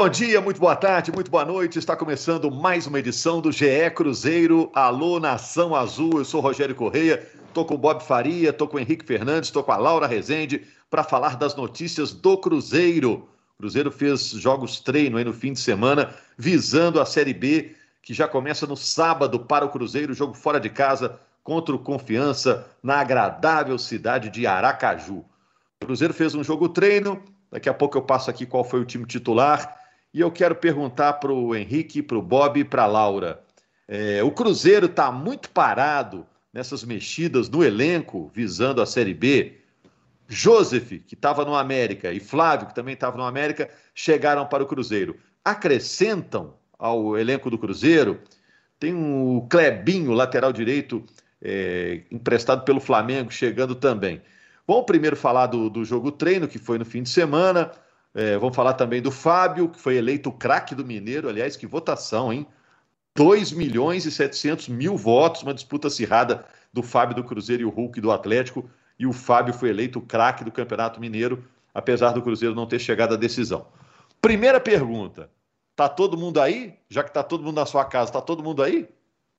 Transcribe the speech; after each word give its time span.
Bom 0.00 0.08
dia, 0.08 0.40
muito 0.40 0.58
boa 0.58 0.74
tarde, 0.74 1.12
muito 1.12 1.30
boa 1.30 1.44
noite. 1.44 1.78
Está 1.78 1.94
começando 1.94 2.50
mais 2.50 2.86
uma 2.86 2.98
edição 2.98 3.38
do 3.38 3.52
GE 3.52 3.90
Cruzeiro. 3.94 4.70
Alô, 4.74 5.20
Nação 5.20 5.74
Azul. 5.76 6.12
Eu 6.16 6.24
sou 6.24 6.40
Rogério 6.40 6.74
Correia. 6.74 7.22
Estou 7.46 7.66
com 7.66 7.74
o 7.74 7.78
Bob 7.78 8.02
Faria, 8.02 8.48
estou 8.48 8.66
com 8.66 8.78
o 8.78 8.80
Henrique 8.80 9.04
Fernandes, 9.04 9.48
estou 9.48 9.62
com 9.62 9.72
a 9.72 9.76
Laura 9.76 10.06
Rezende 10.06 10.66
para 10.88 11.04
falar 11.04 11.36
das 11.36 11.54
notícias 11.54 12.14
do 12.14 12.38
Cruzeiro. 12.38 13.28
O 13.56 13.58
Cruzeiro 13.58 13.92
fez 13.92 14.30
jogos 14.30 14.80
treino 14.80 15.18
aí 15.18 15.24
no 15.24 15.34
fim 15.34 15.52
de 15.52 15.60
semana, 15.60 16.14
visando 16.38 16.98
a 16.98 17.04
Série 17.04 17.34
B, 17.34 17.76
que 18.00 18.14
já 18.14 18.26
começa 18.26 18.66
no 18.66 18.78
sábado 18.78 19.40
para 19.40 19.66
o 19.66 19.68
Cruzeiro, 19.68 20.14
jogo 20.14 20.32
fora 20.32 20.58
de 20.58 20.70
casa 20.70 21.20
contra 21.44 21.74
o 21.74 21.78
Confiança, 21.78 22.66
na 22.82 23.00
agradável 23.00 23.76
cidade 23.78 24.30
de 24.30 24.46
Aracaju. 24.46 25.26
O 25.82 25.84
Cruzeiro 25.84 26.14
fez 26.14 26.34
um 26.34 26.42
jogo 26.42 26.70
treino, 26.70 27.22
daqui 27.52 27.68
a 27.68 27.74
pouco 27.74 27.98
eu 27.98 28.02
passo 28.02 28.30
aqui 28.30 28.46
qual 28.46 28.64
foi 28.64 28.80
o 28.80 28.86
time 28.86 29.04
titular. 29.04 29.78
E 30.12 30.20
eu 30.20 30.30
quero 30.30 30.54
perguntar 30.56 31.14
para 31.14 31.32
o 31.32 31.54
Henrique, 31.54 32.02
para 32.02 32.18
o 32.18 32.22
Bob 32.22 32.58
e 32.58 32.64
para 32.64 32.82
a 32.82 32.86
Laura. 32.86 33.42
É, 33.86 34.22
o 34.22 34.30
Cruzeiro 34.30 34.86
está 34.86 35.10
muito 35.12 35.50
parado 35.50 36.26
nessas 36.52 36.84
mexidas 36.84 37.48
no 37.48 37.62
elenco 37.62 38.30
visando 38.34 38.82
a 38.82 38.86
Série 38.86 39.14
B. 39.14 39.60
Joseph, 40.28 40.88
que 41.06 41.14
estava 41.14 41.44
no 41.44 41.54
América, 41.54 42.12
e 42.12 42.20
Flávio, 42.20 42.68
que 42.68 42.74
também 42.74 42.94
estava 42.94 43.16
no 43.16 43.24
América, 43.24 43.68
chegaram 43.94 44.46
para 44.46 44.62
o 44.62 44.66
Cruzeiro. 44.66 45.16
Acrescentam 45.44 46.54
ao 46.78 47.18
elenco 47.18 47.50
do 47.50 47.58
Cruzeiro. 47.58 48.20
Tem 48.78 48.94
o 48.94 49.46
Clebinho, 49.50 50.12
lateral 50.12 50.52
direito, 50.52 51.04
é, 51.42 52.02
emprestado 52.10 52.64
pelo 52.64 52.80
Flamengo, 52.80 53.30
chegando 53.30 53.74
também. 53.74 54.22
Vamos 54.66 54.86
primeiro 54.86 55.16
falar 55.16 55.46
do, 55.46 55.68
do 55.68 55.84
jogo 55.84 56.12
treino, 56.12 56.46
que 56.46 56.58
foi 56.58 56.78
no 56.78 56.84
fim 56.84 57.02
de 57.02 57.10
semana. 57.10 57.72
É, 58.14 58.36
vamos 58.38 58.56
falar 58.56 58.74
também 58.74 59.00
do 59.00 59.10
Fábio, 59.10 59.68
que 59.68 59.78
foi 59.78 59.96
eleito 59.96 60.30
o 60.30 60.32
craque 60.32 60.74
do 60.74 60.84
Mineiro. 60.84 61.28
Aliás, 61.28 61.56
que 61.56 61.66
votação, 61.66 62.32
hein? 62.32 62.46
2 63.16 63.52
milhões 63.52 64.04
e 64.06 64.10
700 64.10 64.68
mil 64.68 64.96
votos, 64.96 65.42
uma 65.42 65.54
disputa 65.54 65.88
acirrada 65.88 66.44
do 66.72 66.82
Fábio 66.82 67.16
do 67.16 67.24
Cruzeiro 67.24 67.62
e 67.62 67.66
o 67.66 67.70
Hulk 67.70 68.00
do 68.00 68.10
Atlético. 68.10 68.68
E 68.98 69.06
o 69.06 69.12
Fábio 69.12 69.54
foi 69.54 69.70
eleito 69.70 69.98
o 69.98 70.02
craque 70.02 70.44
do 70.44 70.52
Campeonato 70.52 71.00
Mineiro, 71.00 71.44
apesar 71.72 72.12
do 72.12 72.22
Cruzeiro 72.22 72.54
não 72.54 72.66
ter 72.66 72.78
chegado 72.78 73.14
à 73.14 73.16
decisão. 73.16 73.66
Primeira 74.20 74.60
pergunta: 74.60 75.30
tá 75.74 75.88
todo 75.88 76.18
mundo 76.18 76.40
aí? 76.40 76.78
Já 76.88 77.02
que 77.02 77.12
tá 77.12 77.22
todo 77.22 77.42
mundo 77.42 77.56
na 77.56 77.66
sua 77.66 77.84
casa, 77.84 78.12
tá 78.12 78.20
todo 78.20 78.42
mundo 78.42 78.62
aí? 78.62 78.88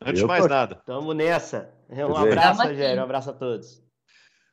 Antes 0.03 0.21
de 0.21 0.27
mais 0.27 0.47
nada. 0.47 0.75
Tamo 0.85 1.13
nessa. 1.13 1.69
Um 1.89 2.15
abraço, 2.15 2.63
Rogério. 2.63 2.99
Um 2.99 3.03
abraço 3.03 3.29
a 3.29 3.33
todos. 3.33 3.83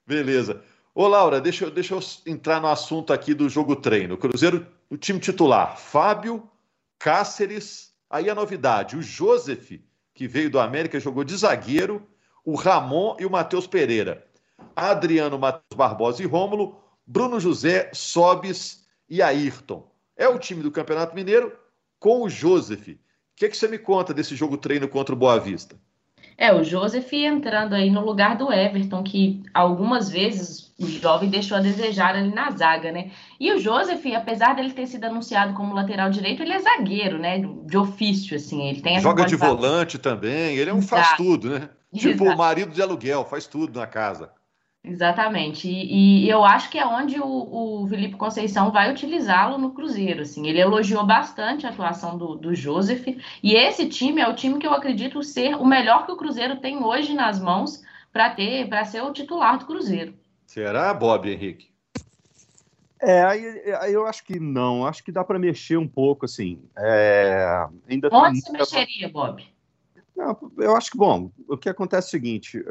Beleza. 0.07 0.63
Ô, 1.01 1.07
Laura, 1.07 1.41
deixa, 1.41 1.65
eu, 1.65 1.71
deixa 1.71 1.95
eu 1.95 2.01
entrar 2.27 2.61
no 2.61 2.67
assunto 2.67 3.13
aqui 3.13 3.33
do 3.33 3.49
jogo 3.49 3.77
treino. 3.77 4.19
Cruzeiro, 4.19 4.67
o 4.91 4.97
time 4.97 5.21
titular, 5.21 5.79
Fábio, 5.79 6.51
Cáceres. 6.99 7.95
Aí 8.11 8.29
a 8.29 8.35
novidade, 8.35 8.97
o 8.97 9.01
Joseph, 9.01 9.79
que 10.13 10.27
veio 10.27 10.51
do 10.51 10.59
América, 10.59 10.99
jogou 10.99 11.23
de 11.23 11.37
zagueiro, 11.37 12.05
o 12.45 12.57
Ramon 12.57 13.17
e 13.21 13.25
o 13.25 13.31
Matheus 13.31 13.65
Pereira. 13.65 14.27
Adriano, 14.75 15.39
Matheus 15.39 15.77
Barbosa 15.77 16.21
e 16.21 16.27
Rômulo, 16.27 16.81
Bruno 17.07 17.39
José, 17.39 17.93
Sobis 17.95 18.85
e 19.09 19.23
Ayrton. 19.23 19.89
É 20.17 20.27
o 20.27 20.37
time 20.37 20.65
do 20.65 20.73
Campeonato 20.73 21.15
Mineiro 21.15 21.57
com 22.01 22.23
o 22.23 22.29
Joseph. 22.29 22.89
O 22.89 22.99
que, 23.37 23.49
que 23.49 23.57
você 23.57 23.69
me 23.69 23.79
conta 23.79 24.13
desse 24.13 24.35
jogo 24.35 24.57
treino 24.57 24.89
contra 24.89 25.15
o 25.15 25.19
Boa 25.19 25.39
Vista? 25.39 25.81
É, 26.41 26.55
o 26.55 26.63
Joseph 26.63 27.13
entrando 27.13 27.75
aí 27.75 27.91
no 27.91 28.01
lugar 28.01 28.37
do 28.37 28.53
Everton, 28.53 29.03
que 29.03 29.43
algumas 29.53 30.09
vezes 30.09 30.73
o 30.79 30.87
jovem 30.87 31.29
deixou 31.29 31.57
a 31.57 31.61
desejar 31.61 32.15
ali 32.15 32.33
na 32.33 32.49
zaga, 32.53 32.93
né? 32.93 33.11
E 33.41 33.53
o 33.53 33.59
Joseph, 33.59 34.07
apesar 34.17 34.55
dele 34.55 34.73
ter 34.73 34.87
sido 34.87 35.05
anunciado 35.05 35.53
como 35.55 35.75
lateral 35.75 36.09
direito, 36.11 36.41
ele 36.41 36.53
é 36.53 36.61
zagueiro, 36.61 37.19
né? 37.19 37.43
De 37.67 37.77
ofício, 37.77 38.37
assim. 38.37 38.69
Ele 38.69 38.81
tem 38.81 39.01
Joga 39.01 39.25
de 39.25 39.35
volante 39.35 39.99
também, 39.99 40.57
ele 40.57 40.71
é 40.71 40.75
um 40.75 40.81
faz 40.81 41.17
tudo, 41.17 41.51
né? 41.51 41.69
Tipo 41.93 42.25
o 42.25 42.37
marido 42.37 42.71
de 42.71 42.81
aluguel, 42.81 43.25
faz 43.25 43.49
tudo 43.49 43.81
na 43.81 43.87
casa. 43.87 44.31
Exatamente. 44.89 45.69
E, 45.69 46.25
e, 46.25 46.31
eu 46.31 46.43
acho 46.43 46.71
que 46.71 46.79
é 46.79 46.87
onde 46.87 47.21
o, 47.21 47.83
o 47.83 47.87
Felipe 47.87 48.17
Conceição 48.17 48.73
vai 48.73 48.91
utilizá-lo 48.91 49.59
no 49.59 49.73
Cruzeiro. 49.73 50.23
Assim. 50.23 50.47
Ele 50.49 50.61
elogiou 50.61 51.05
bastante 51.07 51.67
a 51.67 51.71
atuação 51.71 52.17
do, 52.17 52.35
do 52.35 52.55
Joseph. 52.55 53.07
E 53.43 53.55
esse 53.55 53.87
time 53.87 54.23
é 54.23 54.29
o 54.29 54.35
time 54.35 54.59
que 54.59 54.67
eu 54.67 54.73
acredito 54.73 55.23
ser 55.23 55.55
o 55.57 55.67
melhor 55.67 56.07
que 56.07 56.13
o 56.13 56.17
Cruzeiro 56.17 56.57
tem 56.57 56.83
hoje 56.83 57.13
nas 57.13 57.39
mãos 57.39 57.83
para 58.11 58.31
ter, 58.31 58.67
para 58.67 58.85
ser 58.87 59.03
o 59.03 59.13
titular 59.13 59.59
do 59.59 59.67
Cruzeiro. 59.67 60.15
Será, 60.47 60.95
Bob 60.95 61.31
Henrique? 61.31 61.69
É, 63.01 63.23
aí, 63.23 63.75
aí 63.81 63.93
eu 63.93 64.07
acho 64.07 64.25
que 64.25 64.41
não. 64.41 64.87
Acho 64.87 65.05
que 65.05 65.13
dá 65.13 65.23
para 65.23 65.39
mexer 65.39 65.77
um 65.77 65.87
pouco, 65.87 66.25
assim. 66.25 66.59
É, 66.79 67.67
ainda 67.87 68.09
Onde 68.11 68.41
você 68.41 68.53
mexeria, 68.53 69.09
Bob? 69.11 69.47
Não, 70.17 70.37
eu 70.57 70.75
acho 70.75 70.91
que, 70.91 70.99
bom, 70.99 71.31
o 71.47 71.57
que 71.59 71.69
acontece 71.69 72.07
é 72.07 72.09
o 72.09 72.11
seguinte: 72.11 72.65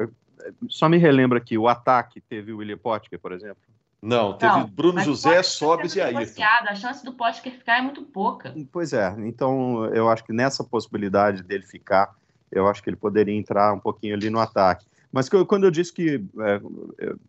só 0.68 0.88
me 0.88 0.98
relembra 0.98 1.38
aqui, 1.38 1.56
o 1.58 1.68
ataque 1.68 2.20
teve 2.20 2.52
o 2.52 2.58
William 2.58 2.78
Potker, 2.78 3.18
por 3.18 3.32
exemplo? 3.32 3.62
Não, 4.00 4.34
teve 4.34 4.52
não, 4.52 4.66
Bruno 4.66 5.00
José, 5.00 5.42
Sobes 5.42 5.96
e 5.96 6.00
Ayrton. 6.00 6.42
A 6.68 6.74
chance 6.74 7.04
do 7.04 7.12
Potker 7.12 7.52
ficar 7.52 7.78
é 7.78 7.82
muito 7.82 8.02
pouca. 8.02 8.54
Pois 8.70 8.92
é, 8.92 9.14
então 9.18 9.86
eu 9.86 10.08
acho 10.08 10.24
que 10.24 10.32
nessa 10.32 10.62
possibilidade 10.62 11.42
dele 11.42 11.64
ficar, 11.64 12.14
eu 12.50 12.68
acho 12.68 12.82
que 12.82 12.88
ele 12.88 12.96
poderia 12.96 13.34
entrar 13.34 13.72
um 13.72 13.80
pouquinho 13.80 14.14
ali 14.14 14.30
no 14.30 14.38
ataque. 14.38 14.86
Mas 15.10 15.28
quando 15.28 15.64
eu 15.64 15.70
disse 15.70 15.92
que, 15.92 16.22
é, 16.40 16.60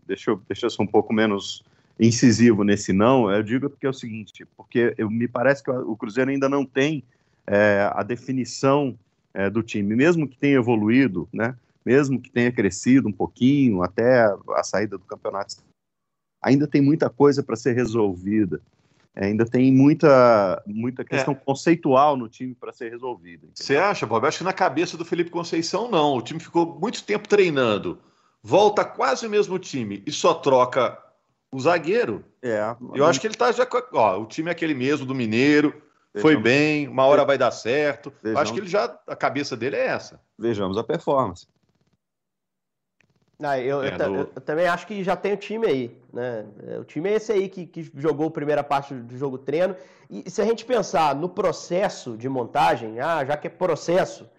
deixa, 0.06 0.32
eu, 0.32 0.42
deixa 0.48 0.66
eu 0.66 0.70
ser 0.70 0.82
um 0.82 0.88
pouco 0.88 1.14
menos 1.14 1.64
incisivo 2.00 2.64
nesse 2.64 2.94
não, 2.94 3.32
eu 3.32 3.44
digo 3.44 3.70
porque 3.70 3.86
é 3.86 3.90
o 3.90 3.94
seguinte, 3.94 4.46
porque 4.56 4.94
eu, 4.98 5.10
me 5.10 5.28
parece 5.28 5.64
que 5.64 5.72
o 5.72 5.96
Cruzeiro 5.98 6.30
ainda 6.30 6.48
não 6.48 6.66
tem 6.66 7.04
é, 7.48 7.90
a 7.94 8.04
definição 8.04 8.98
é, 9.34 9.50
do 9.50 9.64
time, 9.64 9.96
mesmo 9.96 10.28
que 10.28 10.38
tenha 10.38 10.56
evoluído, 10.56 11.28
né? 11.34 11.56
Mesmo 11.90 12.22
que 12.22 12.30
tenha 12.30 12.52
crescido 12.52 13.10
um 13.10 13.12
pouquinho 13.12 13.82
até 13.82 14.32
a 14.52 14.64
saída 14.64 14.96
do 14.96 15.06
campeonato, 15.06 15.56
ainda 16.40 16.68
tem 16.68 16.82
muita 16.82 17.10
coisa 17.10 17.42
para 17.42 17.56
ser 17.56 17.74
resolvida. 17.74 18.62
É, 19.16 19.26
ainda 19.26 19.44
tem 19.44 19.74
muita, 19.74 20.62
muita 20.68 21.04
questão 21.04 21.34
é. 21.34 21.38
conceitual 21.38 22.16
no 22.16 22.30
time 22.30 22.54
para 22.54 22.72
ser 22.72 22.92
resolvida. 22.92 23.48
Você 23.56 23.76
acha, 23.76 24.06
Bob? 24.06 24.24
Acho 24.28 24.38
que 24.38 24.44
na 24.44 24.54
cabeça 24.54 24.96
do 24.96 25.04
Felipe 25.04 25.32
Conceição, 25.32 25.90
não. 25.90 26.16
O 26.16 26.22
time 26.22 26.40
ficou 26.40 26.78
muito 26.80 27.04
tempo 27.04 27.28
treinando, 27.28 27.98
volta 28.44 28.86
quase 28.86 29.26
o 29.26 29.30
mesmo 29.30 29.58
time 29.58 30.04
e 30.06 30.12
só 30.12 30.36
troca 30.36 30.96
o 31.52 31.60
zagueiro. 31.60 32.24
É. 32.40 32.76
Eu 32.94 33.04
acho 33.04 33.20
que 33.20 33.26
ele 33.26 33.34
está 33.34 33.52
já. 33.52 33.68
Ó, 33.94 34.22
o 34.22 34.28
time 34.28 34.50
é 34.50 34.52
aquele 34.52 34.76
mesmo 34.76 35.08
do 35.08 35.16
Mineiro, 35.16 35.70
Vejamos. 36.14 36.22
foi 36.22 36.38
bem, 36.38 36.88
uma 36.88 37.08
hora 37.08 37.26
vai 37.26 37.38
dar 37.38 37.50
certo. 37.50 38.14
Vejamos. 38.22 38.42
Acho 38.44 38.54
que 38.54 38.60
ele 38.60 38.70
já. 38.70 38.96
A 39.08 39.16
cabeça 39.16 39.58
dele 39.58 39.76
é 39.76 39.88
essa. 39.88 40.22
Vejamos 40.38 40.78
a 40.78 40.84
performance. 40.84 41.48
Ah, 43.42 43.58
eu, 43.58 43.82
é, 43.82 43.96
eu, 43.98 44.16
eu, 44.16 44.26
também 44.42 44.68
acho 44.68 44.86
que 44.86 45.02
já 45.02 45.16
tem 45.16 45.34
o 45.34 45.38
time 45.38 45.66
aí, 45.66 45.98
né? 46.12 46.46
É, 46.68 46.78
o 46.78 46.84
time 46.84 47.10
é 47.10 47.14
esse 47.14 47.32
aí 47.32 47.48
que, 47.48 47.66
que 47.66 47.90
jogou 47.96 48.28
a 48.28 48.32
primeira 48.32 48.64
parte 48.64 48.94
do 48.94 49.18
jogo 49.18 49.38
treino. 49.38 49.76
E 50.10 50.30
se 50.30 50.42
a 50.42 50.46
gente 50.46 50.66
pensar 50.66 51.16
no 51.16 51.30
processo 51.30 52.18
de 52.18 52.28
montagem, 52.28 53.00
ah, 53.00 53.24
já 53.24 53.38
que 53.38 53.48
é 53.48 53.50
processo, 53.50 54.30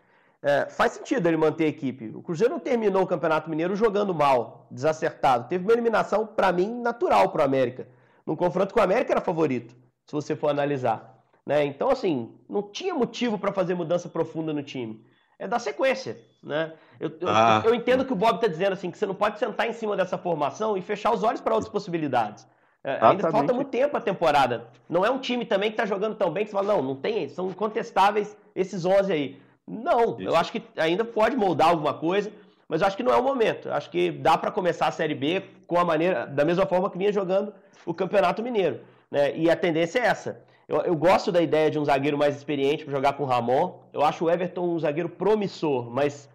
é, 0.43 0.67
faz 0.69 0.93
sentido 0.93 1.27
ele 1.27 1.39
manter 1.39 1.65
a 1.65 1.69
equipe. 1.69 2.09
O 2.15 2.23
Cruzeiro 2.23 2.53
não 2.53 2.61
terminou 2.61 3.03
o 3.03 3.07
Campeonato 3.07 3.49
Mineiro 3.49 3.75
jogando 3.75 4.15
mal, 4.15 4.67
desacertado. 4.71 5.49
Teve 5.49 5.65
uma 5.65 5.73
eliminação, 5.73 6.27
para 6.27 6.53
mim, 6.53 6.81
natural 6.81 7.31
para 7.31 7.43
o 7.43 7.45
América. 7.45 7.89
No 8.27 8.37
confronto 8.37 8.75
com 8.75 8.81
o 8.81 8.83
América 8.83 9.13
era 9.13 9.21
favorito, 9.23 9.75
se 10.07 10.13
você 10.13 10.37
for 10.37 10.49
analisar. 10.49 11.25
Né? 11.47 11.65
Então, 11.65 11.91
assim, 11.91 12.35
não 12.49 12.63
tinha 12.63 12.95
motivo 12.95 13.39
para 13.39 13.53
fazer 13.53 13.75
mudança 13.75 14.09
profunda 14.11 14.53
no 14.53 14.63
time. 14.63 15.03
É 15.41 15.49
dar 15.49 15.59
sequência. 15.59 16.19
Né? 16.43 16.73
Eu, 17.01 17.11
ah. 17.27 17.63
eu, 17.65 17.71
eu 17.71 17.75
entendo 17.75 18.05
que 18.05 18.13
o 18.13 18.17
Bob 18.17 18.37
está 18.37 18.47
dizendo 18.47 18.75
assim 18.75 18.91
que 18.91 18.99
você 18.99 19.07
não 19.07 19.15
pode 19.15 19.39
sentar 19.39 19.67
em 19.67 19.73
cima 19.73 19.97
dessa 19.97 20.17
formação 20.17 20.77
e 20.77 20.83
fechar 20.83 21.13
os 21.13 21.23
olhos 21.23 21.41
para 21.41 21.55
outras 21.55 21.73
possibilidades. 21.73 22.47
É, 22.85 22.99
ainda 23.01 23.31
falta 23.31 23.53
muito 23.53 23.71
tempo 23.71 23.97
a 23.97 24.01
temporada. 24.01 24.69
Não 24.89 25.05
é 25.05 25.11
um 25.11 25.19
time 25.19 25.45
também 25.45 25.71
que 25.71 25.75
está 25.75 25.85
jogando 25.85 26.15
tão 26.15 26.31
bem 26.31 26.45
que 26.45 26.51
você 26.51 26.57
fala, 26.57 26.75
não, 26.75 26.83
não 26.83 26.97
tem, 26.97 27.29
são 27.29 27.49
incontestáveis 27.49 28.37
esses 28.55 28.85
11 28.85 29.13
aí. 29.13 29.43
Não, 29.67 30.19
Isso. 30.19 30.23
eu 30.23 30.37
acho 30.37 30.53
que 30.53 30.63
ainda 30.77 31.05
pode 31.05 31.37
moldar 31.37 31.69
alguma 31.69 31.95
coisa, 31.95 32.33
mas 32.67 32.81
eu 32.81 32.87
acho 32.87 32.97
que 32.97 33.03
não 33.03 33.13
é 33.13 33.17
o 33.17 33.23
momento. 33.23 33.69
Eu 33.69 33.75
acho 33.75 33.91
que 33.91 34.11
dá 34.11 34.37
para 34.37 34.51
começar 34.51 34.87
a 34.87 34.93
Série 34.93 35.15
B 35.15 35.43
com 35.67 35.79
a 35.79 35.85
maneira, 35.85 36.27
da 36.27 36.45
mesma 36.45 36.67
forma 36.67 36.91
que 36.91 36.99
vinha 36.99 37.13
jogando 37.13 37.53
o 37.85 37.93
Campeonato 37.95 38.43
Mineiro. 38.43 38.81
Né? 39.11 39.37
E 39.37 39.51
a 39.51 39.57
tendência 39.57 39.99
é 39.99 40.07
essa. 40.07 40.43
Eu, 40.71 40.83
eu 40.83 40.95
gosto 40.95 41.33
da 41.33 41.43
ideia 41.43 41.69
de 41.69 41.81
um 41.81 41.85
zagueiro 41.85 42.17
mais 42.17 42.37
experiente 42.37 42.85
para 42.85 42.95
jogar 42.95 43.15
com 43.15 43.25
o 43.25 43.27
Ramon. 43.27 43.81
Eu 43.93 44.05
acho 44.05 44.25
o 44.25 44.31
Everton 44.31 44.69
um 44.69 44.79
zagueiro 44.79 45.09
promissor, 45.09 45.91
mas 45.91 46.31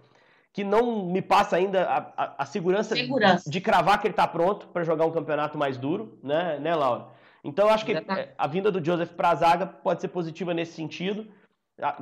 que 0.51 0.61
não 0.61 1.05
me 1.05 1.21
passa 1.21 1.55
ainda 1.55 1.85
a, 1.85 1.97
a, 2.17 2.35
a 2.39 2.45
segurança, 2.45 2.97
segurança, 2.97 3.49
De, 3.49 3.61
cravar 3.61 4.01
que 4.01 4.07
ele 4.07 4.11
está 4.11 4.27
pronto 4.27 4.67
para 4.67 4.83
jogar 4.83 5.05
um 5.05 5.11
campeonato 5.11 5.57
mais 5.57 5.77
duro, 5.77 6.19
né, 6.21 6.59
né 6.59 6.75
Laura? 6.75 7.07
Então, 7.45 7.67
eu 7.67 7.73
acho 7.73 7.85
que 7.85 8.01
tá. 8.01 8.27
a 8.37 8.47
vinda 8.47 8.69
do 8.69 8.83
Joseph 8.83 9.11
para 9.11 9.29
a 9.29 9.35
zaga 9.35 9.65
pode 9.65 10.01
ser 10.01 10.09
positiva 10.09 10.53
nesse 10.53 10.73
sentido. 10.73 11.27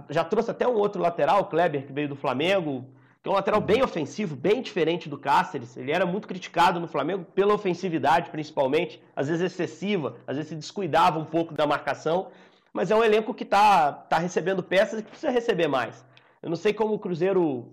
Já 0.09 0.23
trouxe 0.23 0.49
até 0.49 0.67
um 0.67 0.75
outro 0.75 0.99
lateral, 0.99 1.41
o 1.41 1.45
Kleber, 1.45 1.85
que 1.85 1.93
veio 1.93 2.09
do 2.09 2.15
Flamengo, 2.15 2.83
que 3.23 3.29
é 3.29 3.31
um 3.31 3.35
lateral 3.35 3.61
bem 3.61 3.81
ofensivo, 3.81 4.35
bem 4.35 4.61
diferente 4.61 5.07
do 5.07 5.17
Cáceres. 5.17 5.77
Ele 5.77 5.93
era 5.93 6.05
muito 6.05 6.27
criticado 6.27 6.77
no 6.77 6.89
Flamengo 6.89 7.23
pela 7.33 7.53
ofensividade, 7.53 8.29
principalmente, 8.29 9.01
às 9.15 9.29
vezes 9.29 9.41
excessiva, 9.41 10.17
às 10.27 10.35
vezes 10.35 10.49
se 10.49 10.55
descuidava 10.55 11.17
um 11.17 11.23
pouco 11.23 11.53
da 11.53 11.65
marcação. 11.65 12.27
mas 12.73 12.91
é 12.91 12.95
um 12.95 13.03
elenco 13.03 13.33
que 13.33 13.43
está 13.43 13.93
tá 13.93 14.17
recebendo 14.17 14.61
peças 14.61 14.99
e 14.99 15.03
que 15.03 15.09
precisa 15.09 15.31
receber 15.31 15.67
mais. 15.67 16.05
Eu 16.41 16.49
não 16.49 16.57
sei 16.57 16.73
como 16.73 16.93
o 16.95 16.99
Cruzeiro 16.99 17.71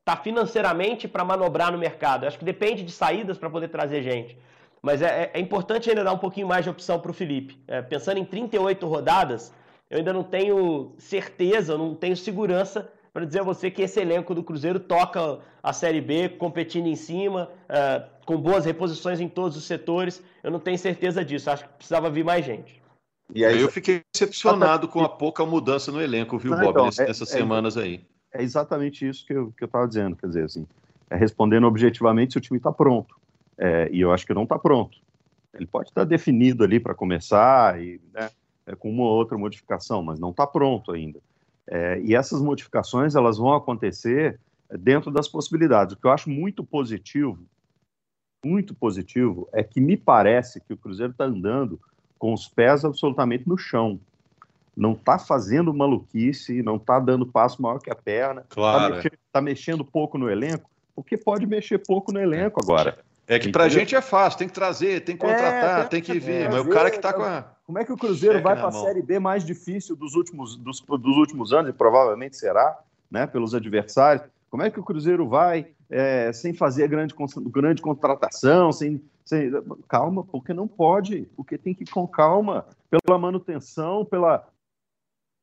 está 0.00 0.16
financeiramente 0.16 1.06
para 1.06 1.24
manobrar 1.24 1.70
no 1.70 1.78
mercado. 1.78 2.24
Eu 2.24 2.28
acho 2.28 2.38
que 2.38 2.44
depende 2.44 2.82
de 2.82 2.90
saídas 2.90 3.38
para 3.38 3.48
poder 3.48 3.68
trazer 3.68 4.02
gente. 4.02 4.36
Mas 4.82 5.00
é, 5.02 5.30
é, 5.32 5.38
importante 5.38 5.88
ainda 5.88 6.02
dar 6.02 6.12
um 6.12 6.18
pouquinho 6.18 6.48
mais 6.48 6.64
de 6.64 6.70
opção 6.70 6.98
para 6.98 7.10
o 7.12 7.14
Felipe. 7.14 7.62
É, 7.68 7.80
pensando 7.80 8.18
em 8.18 8.24
38 8.24 8.86
rodadas, 8.86 9.52
eu 9.88 9.98
ainda 9.98 10.12
não 10.12 10.24
tenho 10.24 10.94
certeza, 10.98 11.78
não 11.78 11.94
tenho 11.94 12.16
segurança 12.16 12.90
para 13.14 13.24
dizer 13.24 13.40
a 13.40 13.44
você 13.44 13.70
que 13.70 13.80
esse 13.80 13.98
elenco 13.98 14.34
do 14.34 14.44
Cruzeiro 14.44 14.78
toca 14.78 15.38
a 15.62 15.72
Série 15.72 16.02
B 16.02 16.28
competindo 16.28 16.86
em 16.86 16.96
cima, 16.96 17.48
é, 17.66 18.04
com 18.26 18.36
boas 18.36 18.66
reposições 18.66 19.20
em 19.20 19.28
todos 19.28 19.56
os 19.56 19.64
setores. 19.64 20.22
Eu 20.42 20.50
não 20.50 20.60
tenho 20.60 20.76
certeza 20.76 21.24
disso. 21.24 21.50
Acho 21.50 21.64
que 21.64 21.72
precisava 21.74 22.10
vir 22.10 22.24
mais 22.24 22.44
gente. 22.44 22.82
E 23.34 23.42
aí, 23.42 23.58
eu 23.58 23.70
fiquei 23.70 24.02
decepcionado 24.12 24.86
com 24.86 25.00
a 25.00 25.08
pouca 25.08 25.46
mudança 25.46 25.90
no 25.90 26.02
elenco, 26.02 26.36
viu, 26.36 26.50
Bob, 26.50 26.68
então, 26.68 26.84
nessas 26.84 27.32
é, 27.32 27.38
semanas 27.38 27.78
aí 27.78 28.04
é 28.34 28.42
exatamente 28.42 29.08
isso 29.08 29.24
que 29.24 29.32
eu 29.32 29.54
estava 29.62 29.68
que 29.70 29.76
eu 29.76 29.88
dizendo, 29.88 30.16
quer 30.16 30.26
dizer, 30.26 30.44
assim, 30.44 30.66
é 31.08 31.16
respondendo 31.16 31.66
objetivamente 31.66 32.32
se 32.32 32.38
o 32.38 32.40
time 32.40 32.58
está 32.58 32.72
pronto. 32.72 33.14
É, 33.56 33.88
e 33.92 34.00
eu 34.00 34.12
acho 34.12 34.26
que 34.26 34.34
não 34.34 34.42
está 34.42 34.58
pronto. 34.58 34.98
Ele 35.54 35.66
pode 35.66 35.90
estar 35.90 36.00
tá 36.00 36.04
definido 36.04 36.64
ali 36.64 36.80
para 36.80 36.94
começar, 36.94 37.80
e, 37.80 38.00
né, 38.12 38.28
é, 38.66 38.74
com 38.74 38.90
uma 38.90 39.04
ou 39.04 39.10
outra 39.10 39.38
modificação, 39.38 40.02
mas 40.02 40.18
não 40.18 40.30
está 40.30 40.44
pronto 40.44 40.90
ainda. 40.90 41.20
É, 41.66 42.00
e 42.00 42.14
essas 42.14 42.40
modificações 42.40 43.14
elas 43.14 43.38
vão 43.38 43.54
acontecer 43.54 44.38
dentro 44.78 45.10
das 45.10 45.28
possibilidades. 45.28 45.94
O 45.94 45.96
que 45.98 46.06
eu 46.06 46.10
acho 46.10 46.28
muito 46.28 46.64
positivo, 46.64 47.38
muito 48.44 48.74
positivo, 48.74 49.48
é 49.52 49.62
que 49.62 49.80
me 49.80 49.96
parece 49.96 50.60
que 50.60 50.74
o 50.74 50.76
Cruzeiro 50.76 51.12
está 51.12 51.24
andando 51.24 51.80
com 52.18 52.32
os 52.32 52.46
pés 52.46 52.84
absolutamente 52.84 53.48
no 53.48 53.56
chão 53.56 53.98
não 54.76 54.92
está 54.92 55.18
fazendo 55.18 55.72
maluquice, 55.72 56.62
não 56.62 56.76
está 56.76 56.98
dando 56.98 57.26
passo 57.26 57.62
maior 57.62 57.78
que 57.78 57.90
a 57.90 57.94
perna, 57.94 58.42
tá 58.42 58.46
claro. 58.50 58.84
está 58.84 58.96
mexendo, 58.96 59.18
tá 59.32 59.40
mexendo, 59.40 59.84
pouco 59.84 60.18
no 60.18 60.28
elenco, 60.28 60.68
porque 60.94 61.16
pode 61.16 61.46
mexer 61.46 61.78
pouco 61.78 62.12
no 62.12 62.20
elenco 62.20 62.60
agora. 62.62 62.98
É 63.26 63.38
que 63.38 63.50
para 63.50 63.64
a 63.64 63.68
gente 63.68 63.94
é 63.94 64.02
fácil, 64.02 64.38
tem 64.38 64.48
que 64.48 64.54
trazer, 64.54 65.02
tem 65.02 65.16
que 65.16 65.24
contratar, 65.24 65.80
é, 65.80 65.84
tem, 65.84 66.02
tem, 66.02 66.02
que 66.02 66.18
vir, 66.18 66.50
mas 66.50 66.60
o 66.60 66.68
cara 66.68 66.90
que 66.90 66.96
está 66.96 67.12
com 67.12 67.22
a. 67.22 67.53
Como 67.64 67.78
é 67.78 67.84
que 67.84 67.92
o 67.92 67.96
Cruzeiro 67.96 68.42
vai 68.42 68.54
para 68.54 68.68
a 68.68 68.72
Série 68.72 69.02
B 69.02 69.18
mais 69.18 69.44
difícil 69.44 69.96
dos 69.96 70.14
últimos, 70.14 70.56
dos, 70.56 70.80
dos 70.80 71.16
últimos 71.16 71.52
anos, 71.52 71.70
e 71.70 71.72
provavelmente 71.72 72.36
será, 72.36 72.78
né, 73.10 73.26
pelos 73.26 73.54
adversários? 73.54 74.26
Como 74.50 74.62
é 74.62 74.70
que 74.70 74.78
o 74.78 74.84
Cruzeiro 74.84 75.28
vai 75.28 75.68
é, 75.88 76.32
sem 76.32 76.52
fazer 76.52 76.88
grande, 76.88 77.14
grande 77.46 77.80
contratação, 77.80 78.70
sem, 78.70 79.02
sem, 79.24 79.50
Calma, 79.88 80.22
porque 80.24 80.52
não 80.52 80.68
pode, 80.68 81.22
porque 81.34 81.56
tem 81.56 81.74
que 81.74 81.84
ir 81.84 81.90
com 81.90 82.06
calma, 82.06 82.66
pela 82.90 83.18
manutenção, 83.18 84.04
pela, 84.04 84.46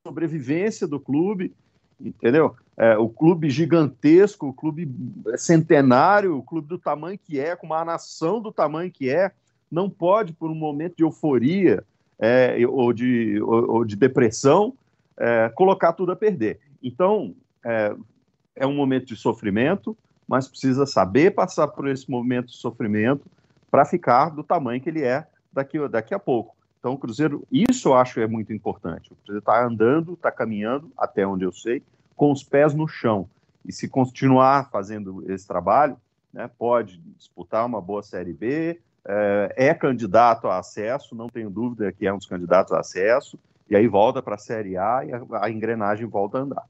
sobrevivência 0.05 0.87
do 0.87 0.99
clube, 0.99 1.53
entendeu? 1.99 2.55
É, 2.75 2.97
o 2.97 3.07
clube 3.07 3.49
gigantesco, 3.49 4.47
o 4.47 4.53
clube 4.53 4.89
centenário, 5.37 6.37
o 6.37 6.43
clube 6.43 6.67
do 6.67 6.77
tamanho 6.77 7.19
que 7.19 7.39
é, 7.39 7.55
com 7.55 7.67
uma 7.67 7.85
nação 7.85 8.41
do 8.41 8.51
tamanho 8.51 8.91
que 8.91 9.09
é, 9.09 9.31
não 9.69 9.89
pode, 9.89 10.33
por 10.33 10.49
um 10.49 10.55
momento 10.55 10.97
de 10.97 11.03
euforia 11.03 11.83
é, 12.21 12.55
ou, 12.67 12.93
de, 12.93 13.41
ou, 13.41 13.71
ou 13.71 13.85
de 13.85 13.95
depressão, 13.95 14.73
é, 15.17 15.49
colocar 15.49 15.93
tudo 15.93 16.11
a 16.11 16.15
perder. 16.15 16.59
Então, 16.81 17.35
é, 17.65 17.95
é 18.55 18.67
um 18.67 18.75
momento 18.75 19.07
de 19.07 19.15
sofrimento, 19.15 19.97
mas 20.27 20.47
precisa 20.47 20.85
saber 20.85 21.31
passar 21.31 21.67
por 21.67 21.87
esse 21.87 22.09
momento 22.09 22.47
de 22.47 22.57
sofrimento 22.57 23.25
para 23.71 23.83
ficar 23.85 24.29
do 24.29 24.43
tamanho 24.43 24.79
que 24.79 24.89
ele 24.89 25.01
é 25.01 25.27
daqui, 25.51 25.85
daqui 25.87 26.13
a 26.13 26.19
pouco. 26.19 26.55
Então, 26.79 26.93
o 26.93 26.97
Cruzeiro, 26.97 27.45
isso 27.51 27.89
eu 27.89 27.95
acho 27.95 28.19
é 28.19 28.27
muito 28.27 28.53
importante. 28.53 29.11
O 29.11 29.15
Cruzeiro 29.15 29.39
está 29.39 29.65
andando, 29.65 30.13
está 30.13 30.31
caminhando, 30.31 30.91
até 30.97 31.25
onde 31.25 31.43
eu 31.43 31.51
sei, 31.51 31.83
com 32.15 32.31
os 32.31 32.43
pés 32.43 32.73
no 32.73 32.87
chão. 32.87 33.27
E 33.65 33.71
se 33.71 33.87
continuar 33.87 34.69
fazendo 34.71 35.23
esse 35.31 35.47
trabalho, 35.47 35.97
né, 36.33 36.49
pode 36.57 36.97
disputar 37.17 37.65
uma 37.65 37.81
boa 37.81 38.01
Série 38.01 38.33
B, 38.33 38.79
é, 39.07 39.53
é, 39.57 39.73
candidato 39.73 40.47
a 40.47 40.59
acesso, 40.59 41.15
não 41.15 41.27
tenho 41.27 41.49
dúvida 41.49 41.91
que 41.91 42.05
é 42.05 42.13
um 42.13 42.17
dos 42.17 42.27
candidatos 42.27 42.71
a 42.73 42.79
acesso, 42.79 43.39
e 43.69 43.75
aí 43.75 43.87
volta 43.87 44.21
para 44.21 44.35
a 44.35 44.39
Série 44.39 44.77
A 44.77 45.03
e 45.05 45.11
a, 45.13 45.49
engrenagem 45.49 46.05
volta 46.05 46.37
a 46.37 46.41
andar. 46.41 46.65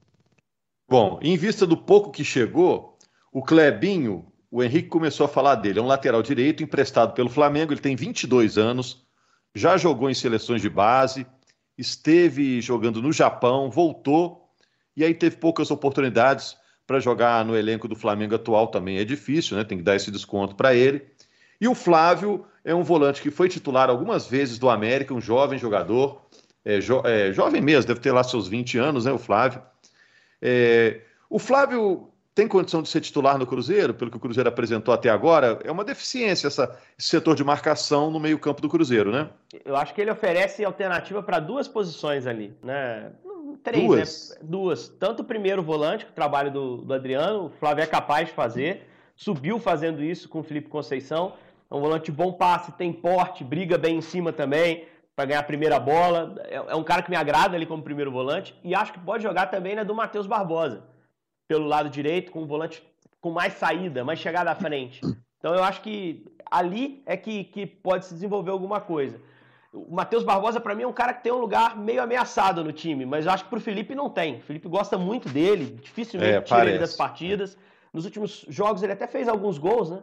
Bom, 0.88 1.18
em 1.22 1.36
vista 1.36 1.66
do 1.66 1.76
pouco 1.76 2.10
que 2.10 2.24
chegou, 2.24 2.96
o 3.32 3.42
Clebinho, 3.42 4.26
o 4.50 4.62
Henrique 4.62 4.88
começou 4.88 5.26
a 5.26 5.28
falar 5.28 5.56
dele, 5.56 5.78
é 5.78 5.82
um 5.82 5.86
lateral 5.86 6.22
direito 6.22 6.62
emprestado 6.62 7.14
pelo 7.14 7.28
Flamengo, 7.28 7.72
ele 7.72 7.80
tem 7.80 7.96
22 7.96 8.58
anos, 8.58 9.06
já 9.54 9.76
jogou 9.76 10.08
em 10.08 10.14
seleções 10.14 10.62
de 10.62 10.68
base, 10.68 11.26
esteve 11.76 12.60
jogando 12.60 13.02
no 13.02 13.12
Japão, 13.12 13.70
voltou 13.70 14.48
e 14.96 15.04
aí 15.04 15.14
teve 15.14 15.36
poucas 15.36 15.70
oportunidades 15.70 16.56
para 16.86 17.00
jogar 17.00 17.44
no 17.44 17.56
elenco 17.56 17.88
do 17.88 17.96
Flamengo 17.96 18.34
atual 18.34 18.68
também. 18.68 18.98
É 18.98 19.04
difícil, 19.04 19.56
né? 19.56 19.64
Tem 19.64 19.78
que 19.78 19.84
dar 19.84 19.96
esse 19.96 20.10
desconto 20.10 20.54
para 20.54 20.74
ele. 20.74 21.06
E 21.62 21.68
o 21.68 21.76
Flávio 21.76 22.44
é 22.64 22.74
um 22.74 22.82
volante 22.82 23.22
que 23.22 23.30
foi 23.30 23.48
titular 23.48 23.88
algumas 23.88 24.26
vezes 24.26 24.58
do 24.58 24.68
América, 24.68 25.14
um 25.14 25.20
jovem 25.20 25.56
jogador, 25.56 26.20
é, 26.64 26.80
jo 26.80 27.00
é, 27.04 27.32
jovem 27.32 27.62
mesmo, 27.62 27.86
deve 27.86 28.00
ter 28.00 28.10
lá 28.10 28.24
seus 28.24 28.48
20 28.48 28.78
anos, 28.78 29.04
né? 29.04 29.12
O 29.12 29.18
Flávio. 29.18 29.62
É, 30.42 31.02
o 31.30 31.38
Flávio 31.38 32.08
tem 32.34 32.48
condição 32.48 32.82
de 32.82 32.88
ser 32.88 33.00
titular 33.00 33.38
no 33.38 33.46
Cruzeiro, 33.46 33.94
pelo 33.94 34.10
que 34.10 34.16
o 34.16 34.20
Cruzeiro 34.20 34.48
apresentou 34.48 34.92
até 34.92 35.08
agora, 35.08 35.60
é 35.62 35.70
uma 35.70 35.84
deficiência 35.84 36.48
essa, 36.48 36.76
esse 36.98 37.06
setor 37.06 37.36
de 37.36 37.44
marcação 37.44 38.10
no 38.10 38.18
meio-campo 38.18 38.60
do 38.60 38.68
Cruzeiro, 38.68 39.12
né? 39.12 39.30
Eu 39.64 39.76
acho 39.76 39.94
que 39.94 40.00
ele 40.00 40.10
oferece 40.10 40.64
alternativa 40.64 41.22
para 41.22 41.38
duas 41.38 41.68
posições 41.68 42.26
ali, 42.26 42.52
né? 42.60 43.12
Três, 43.62 43.86
duas. 43.86 44.30
né? 44.30 44.36
Duas. 44.42 44.88
Tanto 44.88 45.20
o 45.20 45.24
primeiro 45.24 45.62
volante, 45.62 46.06
o 46.06 46.12
trabalho 46.12 46.50
do, 46.50 46.78
do 46.78 46.92
Adriano, 46.92 47.44
o 47.46 47.50
Flávio 47.50 47.84
é 47.84 47.86
capaz 47.86 48.26
de 48.26 48.34
fazer, 48.34 48.88
subiu 49.14 49.60
fazendo 49.60 50.02
isso 50.02 50.28
com 50.28 50.40
o 50.40 50.42
Felipe 50.42 50.68
Conceição. 50.68 51.34
É 51.72 51.74
um 51.74 51.80
volante 51.80 52.12
bom 52.12 52.34
passe, 52.34 52.70
tem 52.72 52.92
porte, 52.92 53.42
briga 53.42 53.78
bem 53.78 53.96
em 53.96 54.02
cima 54.02 54.30
também 54.30 54.84
para 55.16 55.24
ganhar 55.24 55.40
a 55.40 55.42
primeira 55.42 55.80
bola. 55.80 56.34
É, 56.44 56.56
é 56.56 56.76
um 56.76 56.84
cara 56.84 57.02
que 57.02 57.08
me 57.08 57.16
agrada 57.16 57.56
ali 57.56 57.64
como 57.64 57.82
primeiro 57.82 58.12
volante 58.12 58.54
e 58.62 58.74
acho 58.74 58.92
que 58.92 58.98
pode 58.98 59.22
jogar 59.22 59.46
também 59.46 59.74
né, 59.74 59.82
do 59.82 59.94
Matheus 59.94 60.26
Barbosa 60.26 60.84
pelo 61.48 61.66
lado 61.66 61.88
direito, 61.88 62.30
com 62.30 62.42
um 62.42 62.46
volante 62.46 62.82
com 63.22 63.30
mais 63.30 63.54
saída, 63.54 64.04
mais 64.04 64.18
chegada 64.18 64.50
à 64.50 64.54
frente. 64.54 65.00
Então 65.38 65.54
eu 65.54 65.64
acho 65.64 65.80
que 65.80 66.26
ali 66.50 67.02
é 67.06 67.16
que, 67.16 67.44
que 67.44 67.66
pode 67.66 68.04
se 68.04 68.12
desenvolver 68.12 68.50
alguma 68.50 68.80
coisa. 68.80 69.18
O 69.72 69.94
Matheus 69.94 70.22
Barbosa, 70.22 70.60
para 70.60 70.74
mim, 70.74 70.82
é 70.82 70.86
um 70.86 70.92
cara 70.92 71.14
que 71.14 71.22
tem 71.22 71.32
um 71.32 71.38
lugar 71.38 71.74
meio 71.74 72.02
ameaçado 72.02 72.62
no 72.62 72.72
time, 72.72 73.06
mas 73.06 73.24
eu 73.24 73.32
acho 73.32 73.44
que 73.44 73.50
pro 73.50 73.58
Felipe 73.58 73.94
não 73.94 74.10
tem. 74.10 74.36
O 74.36 74.42
Felipe 74.42 74.68
gosta 74.68 74.98
muito 74.98 75.28
dele, 75.30 75.78
dificilmente 75.82 76.34
é, 76.34 76.40
tira 76.42 76.68
ele 76.68 76.78
das 76.78 76.94
partidas. 76.94 77.56
Nos 77.92 78.04
últimos 78.04 78.44
jogos 78.48 78.82
ele 78.82 78.92
até 78.92 79.06
fez 79.06 79.26
alguns 79.26 79.56
gols, 79.56 79.90
né? 79.90 80.02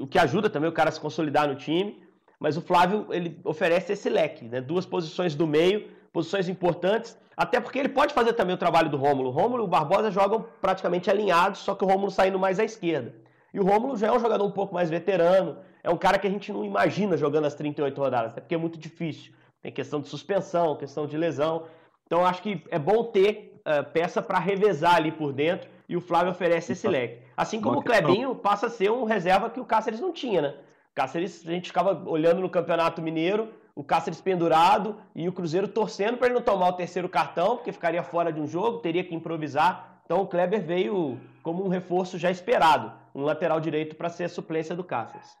O 0.00 0.06
que 0.06 0.18
ajuda 0.18 0.50
também 0.50 0.68
o 0.68 0.72
cara 0.72 0.88
a 0.88 0.92
se 0.92 1.00
consolidar 1.00 1.46
no 1.48 1.54
time. 1.54 2.02
Mas 2.38 2.56
o 2.56 2.60
Flávio, 2.60 3.06
ele 3.10 3.40
oferece 3.44 3.92
esse 3.92 4.10
leque, 4.10 4.44
né? 4.44 4.60
Duas 4.60 4.84
posições 4.84 5.34
do 5.34 5.46
meio, 5.46 5.88
posições 6.12 6.48
importantes. 6.48 7.16
Até 7.36 7.60
porque 7.60 7.78
ele 7.78 7.88
pode 7.88 8.14
fazer 8.14 8.32
também 8.32 8.54
o 8.54 8.58
trabalho 8.58 8.90
do 8.90 8.96
Rômulo. 8.96 9.28
O 9.28 9.32
Rômulo 9.32 9.62
e 9.62 9.66
o 9.66 9.68
Barbosa 9.68 10.10
jogam 10.10 10.44
praticamente 10.60 11.10
alinhados, 11.10 11.60
só 11.60 11.74
que 11.74 11.84
o 11.84 11.86
Rômulo 11.86 12.10
saindo 12.10 12.38
mais 12.38 12.58
à 12.58 12.64
esquerda. 12.64 13.14
E 13.52 13.60
o 13.60 13.64
Rômulo 13.64 13.96
já 13.96 14.08
é 14.08 14.12
um 14.12 14.18
jogador 14.18 14.44
um 14.44 14.50
pouco 14.50 14.74
mais 14.74 14.90
veterano, 14.90 15.58
é 15.82 15.90
um 15.90 15.96
cara 15.96 16.18
que 16.18 16.26
a 16.26 16.30
gente 16.30 16.52
não 16.52 16.64
imagina 16.64 17.16
jogando 17.16 17.44
as 17.44 17.54
38 17.54 17.98
rodadas, 17.98 18.32
até 18.32 18.40
porque 18.40 18.54
é 18.54 18.58
muito 18.58 18.78
difícil. 18.78 19.32
Tem 19.62 19.72
questão 19.72 20.00
de 20.00 20.08
suspensão, 20.08 20.76
questão 20.76 21.06
de 21.06 21.16
lesão. 21.16 21.64
Então 22.06 22.24
acho 22.24 22.42
que 22.42 22.62
é 22.70 22.78
bom 22.78 23.04
ter 23.04 23.60
uh, 23.60 23.84
peça 23.92 24.20
para 24.20 24.38
revezar 24.38 24.96
ali 24.96 25.12
por 25.12 25.32
dentro 25.32 25.68
e 25.88 25.96
o 25.96 26.00
Flávio 26.00 26.32
oferece 26.32 26.72
esse 26.72 26.88
leque. 26.88 27.22
Assim 27.36 27.60
como 27.60 27.78
o 27.78 27.82
Clebinho 27.82 28.34
passa 28.34 28.66
a 28.66 28.70
ser 28.70 28.90
um 28.90 29.04
reserva 29.04 29.50
que 29.50 29.60
o 29.60 29.64
Cáceres 29.64 30.00
não 30.00 30.12
tinha, 30.12 30.42
né? 30.42 30.54
O 30.90 30.94
Cáceres, 30.94 31.46
a 31.46 31.50
gente 31.50 31.68
ficava 31.68 32.08
olhando 32.08 32.40
no 32.40 32.48
Campeonato 32.48 33.02
Mineiro, 33.02 33.48
o 33.74 33.84
Cáceres 33.84 34.20
pendurado 34.20 34.96
e 35.14 35.28
o 35.28 35.32
Cruzeiro 35.32 35.68
torcendo 35.68 36.16
para 36.16 36.28
ele 36.28 36.34
não 36.34 36.42
tomar 36.42 36.68
o 36.70 36.72
terceiro 36.72 37.08
cartão, 37.08 37.56
porque 37.56 37.72
ficaria 37.72 38.02
fora 38.02 38.32
de 38.32 38.40
um 38.40 38.46
jogo, 38.46 38.78
teria 38.78 39.04
que 39.04 39.14
improvisar. 39.14 40.00
Então 40.04 40.22
o 40.22 40.26
Kleber 40.26 40.64
veio 40.64 41.20
como 41.42 41.64
um 41.64 41.68
reforço 41.68 42.16
já 42.16 42.30
esperado, 42.30 42.92
um 43.14 43.22
lateral 43.22 43.60
direito 43.60 43.94
para 43.94 44.08
ser 44.08 44.24
a 44.24 44.28
suplência 44.28 44.74
do 44.74 44.82
Cáceres. 44.82 45.36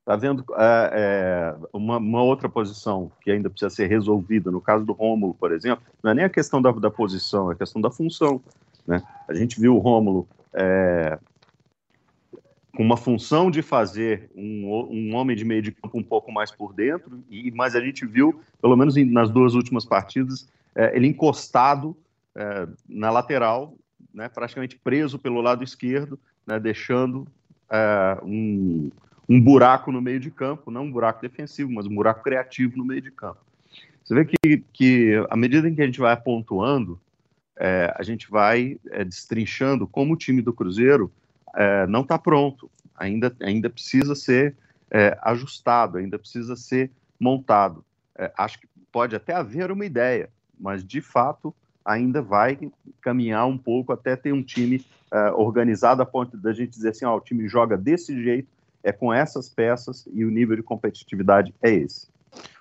Está 0.00 0.16
vendo 0.16 0.44
é, 0.56 0.90
é, 0.92 1.56
uma, 1.72 1.98
uma, 1.98 2.22
outra 2.22 2.48
posição 2.48 3.12
que 3.20 3.30
ainda 3.30 3.50
precisa 3.50 3.68
ser 3.68 3.88
resolvida, 3.88 4.50
no 4.50 4.60
caso 4.60 4.84
do 4.84 4.94
Rômulo, 4.94 5.34
por 5.34 5.52
exemplo, 5.52 5.84
não 6.02 6.10
é 6.10 6.14
nem 6.14 6.24
a 6.24 6.30
questão 6.30 6.62
da, 6.62 6.72
da 6.72 6.90
posição, 6.90 7.50
é 7.50 7.54
a 7.54 7.56
questão 7.56 7.80
da 7.80 7.90
função. 7.90 8.40
Né? 8.88 9.02
A 9.28 9.34
gente 9.34 9.60
viu 9.60 9.76
o 9.76 9.78
Rômulo 9.78 10.26
é, 10.54 11.18
com 12.74 12.82
uma 12.82 12.96
função 12.96 13.50
de 13.50 13.60
fazer 13.60 14.30
um, 14.34 14.66
um 14.90 15.14
homem 15.14 15.36
de 15.36 15.44
meio 15.44 15.60
de 15.60 15.72
campo 15.72 15.98
um 15.98 16.02
pouco 16.02 16.32
mais 16.32 16.50
por 16.50 16.72
dentro, 16.72 17.22
e 17.28 17.50
mas 17.50 17.76
a 17.76 17.80
gente 17.80 18.06
viu, 18.06 18.40
pelo 18.62 18.76
menos 18.76 18.96
nas 18.96 19.30
duas 19.30 19.54
últimas 19.54 19.84
partidas, 19.84 20.48
é, 20.74 20.96
ele 20.96 21.06
encostado 21.06 21.94
é, 22.34 22.66
na 22.88 23.10
lateral, 23.10 23.74
né, 24.14 24.26
praticamente 24.28 24.76
preso 24.76 25.18
pelo 25.18 25.42
lado 25.42 25.62
esquerdo, 25.62 26.18
né, 26.46 26.58
deixando 26.58 27.26
é, 27.70 28.18
um, 28.22 28.90
um 29.28 29.38
buraco 29.38 29.92
no 29.92 30.00
meio 30.00 30.18
de 30.18 30.30
campo, 30.30 30.70
não 30.70 30.84
um 30.84 30.90
buraco 30.90 31.20
defensivo, 31.20 31.70
mas 31.70 31.84
um 31.84 31.94
buraco 31.94 32.22
criativo 32.22 32.78
no 32.78 32.86
meio 32.86 33.02
de 33.02 33.10
campo. 33.10 33.40
Você 34.02 34.14
vê 34.14 34.24
que, 34.24 34.64
que 34.72 35.26
à 35.28 35.36
medida 35.36 35.68
em 35.68 35.74
que 35.74 35.82
a 35.82 35.84
gente 35.84 36.00
vai 36.00 36.16
pontuando, 36.16 36.98
é, 37.58 37.92
a 37.96 38.02
gente 38.02 38.30
vai 38.30 38.78
é, 38.90 39.04
destrinchando 39.04 39.86
como 39.86 40.14
o 40.14 40.16
time 40.16 40.40
do 40.40 40.52
Cruzeiro 40.52 41.12
é, 41.56 41.86
não 41.86 42.02
está 42.02 42.18
pronto, 42.18 42.70
ainda, 42.94 43.34
ainda 43.40 43.68
precisa 43.68 44.14
ser 44.14 44.56
é, 44.90 45.18
ajustado, 45.22 45.98
ainda 45.98 46.18
precisa 46.18 46.54
ser 46.56 46.90
montado. 47.18 47.84
É, 48.16 48.32
acho 48.38 48.60
que 48.60 48.68
pode 48.92 49.14
até 49.16 49.34
haver 49.34 49.70
uma 49.70 49.84
ideia, 49.84 50.30
mas 50.58 50.84
de 50.84 51.00
fato 51.00 51.54
ainda 51.84 52.22
vai 52.22 52.58
caminhar 53.00 53.46
um 53.46 53.58
pouco 53.58 53.92
até 53.92 54.14
ter 54.14 54.32
um 54.32 54.42
time 54.42 54.84
é, 55.10 55.30
organizado 55.32 56.02
a 56.02 56.06
ponto 56.06 56.36
da 56.36 56.52
gente 56.52 56.70
dizer 56.70 56.90
assim, 56.90 57.04
ó, 57.04 57.16
o 57.16 57.20
time 57.20 57.48
joga 57.48 57.76
desse 57.76 58.22
jeito, 58.22 58.48
é 58.82 58.92
com 58.92 59.12
essas 59.12 59.48
peças 59.48 60.06
e 60.12 60.24
o 60.24 60.30
nível 60.30 60.56
de 60.56 60.62
competitividade 60.62 61.52
é 61.60 61.70
esse. 61.70 62.08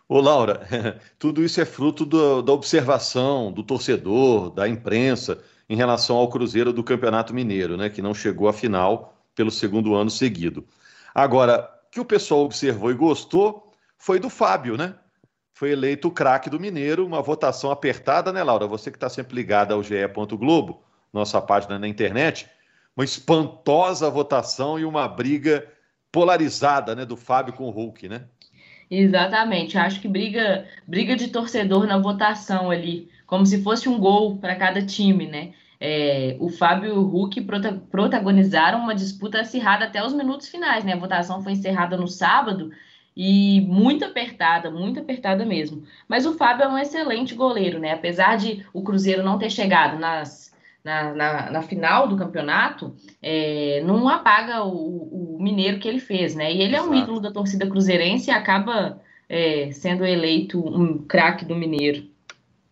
Ô, 0.10 0.22
Laura, 0.22 0.66
tudo 1.20 1.44
isso 1.44 1.60
é 1.60 1.66
fruto 1.66 2.06
do, 2.06 2.42
da 2.42 2.54
observação 2.54 3.52
do 3.52 3.62
torcedor, 3.64 4.50
da 4.52 4.68
imprensa, 4.68 5.44
em 5.70 5.76
relação 5.76 6.16
ao 6.16 6.30
Cruzeiro 6.30 6.72
do 6.72 6.84
Campeonato 6.84 7.34
Mineiro, 7.34 7.76
né, 7.76 7.90
que 7.90 8.02
não 8.02 8.14
chegou 8.14 8.48
à 8.48 8.54
final 8.54 9.14
pelo 9.36 9.52
segundo 9.52 9.96
ano 9.96 10.10
seguido. 10.10 10.66
Agora, 11.14 11.70
que 11.92 12.00
o 12.00 12.06
pessoal 12.06 12.42
observou 12.42 12.90
e 12.90 12.94
gostou 12.94 13.72
foi 13.98 14.20
do 14.20 14.30
Fábio, 14.30 14.78
né? 14.78 14.96
Foi 15.54 15.72
eleito 15.72 16.08
o 16.08 16.12
craque 16.12 16.50
do 16.50 16.60
Mineiro, 16.60 17.06
uma 17.06 17.22
votação 17.22 17.72
apertada, 17.72 18.32
né, 18.32 18.44
Laura? 18.44 18.68
Você 18.68 18.92
que 18.92 18.98
está 18.98 19.10
sempre 19.10 19.36
ligada 19.36 19.74
ao 19.74 19.84
GE. 19.84 19.96
Globo, 20.34 20.84
nossa 21.12 21.42
página 21.42 21.80
na 21.80 21.88
internet, 21.88 22.48
uma 22.96 23.04
espantosa 23.04 24.10
votação 24.10 24.80
e 24.80 24.86
uma 24.86 25.08
briga 25.08 25.68
polarizada, 26.12 26.96
né, 26.96 27.06
do 27.06 27.18
Fábio 27.18 27.54
com 27.54 27.66
o 27.66 27.72
Hulk, 27.72 28.08
né? 28.08 28.28
Exatamente. 28.90 29.78
Acho 29.78 30.00
que 30.00 30.08
briga, 30.08 30.66
briga 30.88 31.16
de 31.16 31.28
torcedor 31.28 31.86
na 31.86 31.98
votação 31.98 32.72
ali, 32.72 33.10
como 33.26 33.46
se 33.46 33.62
fosse 33.62 33.90
um 33.90 34.00
gol 34.00 34.38
para 34.38 34.56
cada 34.56 34.82
time, 34.86 35.28
né? 35.28 35.54
É, 35.80 36.36
o 36.40 36.50
Fábio 36.50 36.90
e 36.90 36.92
o 36.98 37.04
Hulk 37.04 37.42
prota 37.42 37.74
protagonizaram 37.92 38.80
uma 38.80 38.96
disputa 38.96 39.42
acirrada 39.42 39.86
até 39.86 40.04
os 40.04 40.14
minutos 40.14 40.48
finais, 40.48 40.84
né? 40.84 40.94
A 40.94 40.98
votação 40.98 41.44
foi 41.44 41.52
encerrada 41.52 41.98
no 41.98 42.08
sábado 42.08 42.72
e 43.16 43.62
muito 43.62 44.06
apertada, 44.06 44.72
muito 44.72 45.00
apertada 45.00 45.46
mesmo. 45.46 45.84
Mas 46.08 46.26
o 46.26 46.34
Fábio 46.36 46.64
é 46.64 46.68
um 46.68 46.78
excelente 46.78 47.36
goleiro, 47.36 47.80
né? 47.80 47.92
Apesar 47.94 48.38
de 48.38 48.66
o 48.74 48.82
Cruzeiro 48.84 49.24
não 49.24 49.38
ter 49.38 49.50
chegado 49.52 50.00
nas 50.00 50.48
na, 50.84 51.14
na, 51.14 51.52
na 51.52 51.62
final 51.62 52.08
do 52.08 52.16
campeonato, 52.16 52.96
é, 53.22 53.82
não 53.86 54.08
apaga 54.08 54.64
o, 54.64 54.70
o, 54.72 55.27
Mineiro 55.40 55.80
que 55.80 55.88
ele 55.88 56.00
fez, 56.00 56.36
né? 56.36 56.52
E 56.54 56.62
ele 56.62 56.76
Exato. 56.76 56.88
é 56.88 56.90
um 56.90 56.96
ídolo 56.96 57.20
da 57.20 57.32
torcida 57.32 57.68
cruzeirense 57.68 58.30
e 58.30 58.34
acaba 58.34 59.02
é, 59.30 59.72
sendo 59.72 60.06
eleito 60.06 60.60
um 60.60 60.98
craque 61.00 61.46
do 61.46 61.56
Mineiro. 61.56 62.06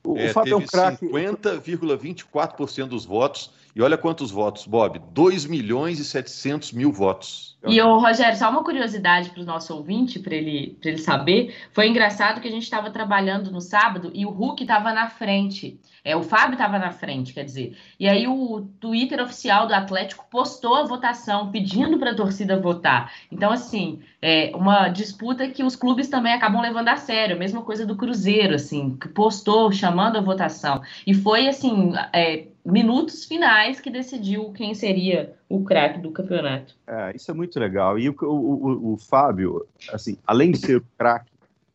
O, 0.03 0.17
é, 0.17 0.29
o 0.29 0.33
Fábio 0.33 0.53
é 0.53 0.57
um 0.57 0.65
craque. 0.65 1.05
50,24% 1.07 2.87
dos 2.87 3.05
votos. 3.05 3.51
E 3.75 3.81
olha 3.81 3.97
quantos 3.97 4.31
votos, 4.31 4.65
Bob: 4.65 4.99
2 5.11 5.45
milhões 5.45 5.99
e 5.99 6.05
700 6.05 6.71
mil 6.71 6.93
votos. 6.93 7.57
E, 7.67 7.81
o 7.81 7.97
Rogério, 7.97 8.37
só 8.37 8.49
uma 8.49 8.63
curiosidade 8.63 9.31
para 9.31 9.41
o 9.41 9.45
nosso 9.45 9.75
ouvinte, 9.75 10.19
para 10.19 10.35
ele, 10.35 10.77
ele 10.83 10.97
saber. 10.97 11.53
Foi 11.73 11.87
engraçado 11.87 12.39
que 12.39 12.47
a 12.47 12.51
gente 12.51 12.63
estava 12.63 12.89
trabalhando 12.91 13.51
no 13.51 13.59
sábado 13.59 14.11
e 14.13 14.25
o 14.25 14.29
Hulk 14.29 14.63
estava 14.63 14.93
na 14.93 15.09
frente. 15.09 15.79
É, 16.03 16.15
o 16.15 16.21
Fábio 16.21 16.53
estava 16.53 16.77
na 16.77 16.91
frente, 16.91 17.33
quer 17.33 17.43
dizer. 17.43 17.75
E 17.99 18.07
aí 18.07 18.27
o 18.27 18.61
Twitter 18.79 19.21
oficial 19.21 19.67
do 19.67 19.73
Atlético 19.73 20.25
postou 20.29 20.75
a 20.75 20.83
votação, 20.83 21.51
pedindo 21.51 21.97
para 21.97 22.11
a 22.11 22.15
torcida 22.15 22.59
votar. 22.59 23.11
Então, 23.31 23.51
assim, 23.51 23.99
é 24.21 24.51
uma 24.55 24.87
disputa 24.87 25.49
que 25.49 25.63
os 25.63 25.75
clubes 25.75 26.07
também 26.07 26.33
acabam 26.33 26.61
levando 26.61 26.89
a 26.89 26.97
sério. 26.97 27.35
A 27.35 27.39
mesma 27.39 27.63
coisa 27.63 27.85
do 27.85 27.95
Cruzeiro, 27.95 28.53
assim, 28.53 28.95
que 28.95 29.09
postou 29.09 29.71
chamando 29.71 30.17
a 30.17 30.21
votação. 30.21 30.81
E 31.05 31.15
foi, 31.15 31.47
assim, 31.47 31.93
é, 32.13 32.45
minutos 32.65 33.25
finais 33.25 33.79
que 33.79 33.91
decidiu 33.91 34.51
quem 34.51 34.73
seria 34.73 35.35
o 35.47 35.63
craque 35.63 35.99
do 35.99 36.11
campeonato. 36.11 36.75
É, 36.87 37.15
isso 37.15 37.29
é 37.29 37.33
muito 37.33 37.59
legal. 37.59 37.99
E 37.99 38.09
o, 38.09 38.15
o, 38.21 38.25
o, 38.25 38.93
o 38.93 38.97
Fábio, 38.97 39.65
assim, 39.91 40.17
além 40.25 40.51
de 40.51 40.57
ser 40.57 40.83
craque, 40.97 41.31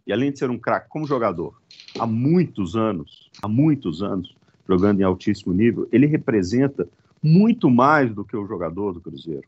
e 0.07 0.13
além 0.13 0.33
de 0.33 0.39
ser 0.39 0.51
um 0.51 0.59
craque 0.59 0.89
como 0.89 1.07
jogador, 1.07 1.55
há 1.99 2.07
muitos 2.07 2.75
anos, 2.75 3.31
há 3.41 3.47
muitos 3.47 4.03
anos, 4.03 4.35
jogando 4.69 5.01
em 5.01 5.05
altíssimo 5.05 5.53
nível, 5.53 5.89
ele 5.93 6.07
representa 6.07 6.89
muito 7.23 7.71
mais 7.71 8.13
do 8.13 8.25
que 8.25 8.37
o 8.37 8.47
jogador 8.47 8.93
do 8.93 9.01
Cruzeiro. 9.01 9.47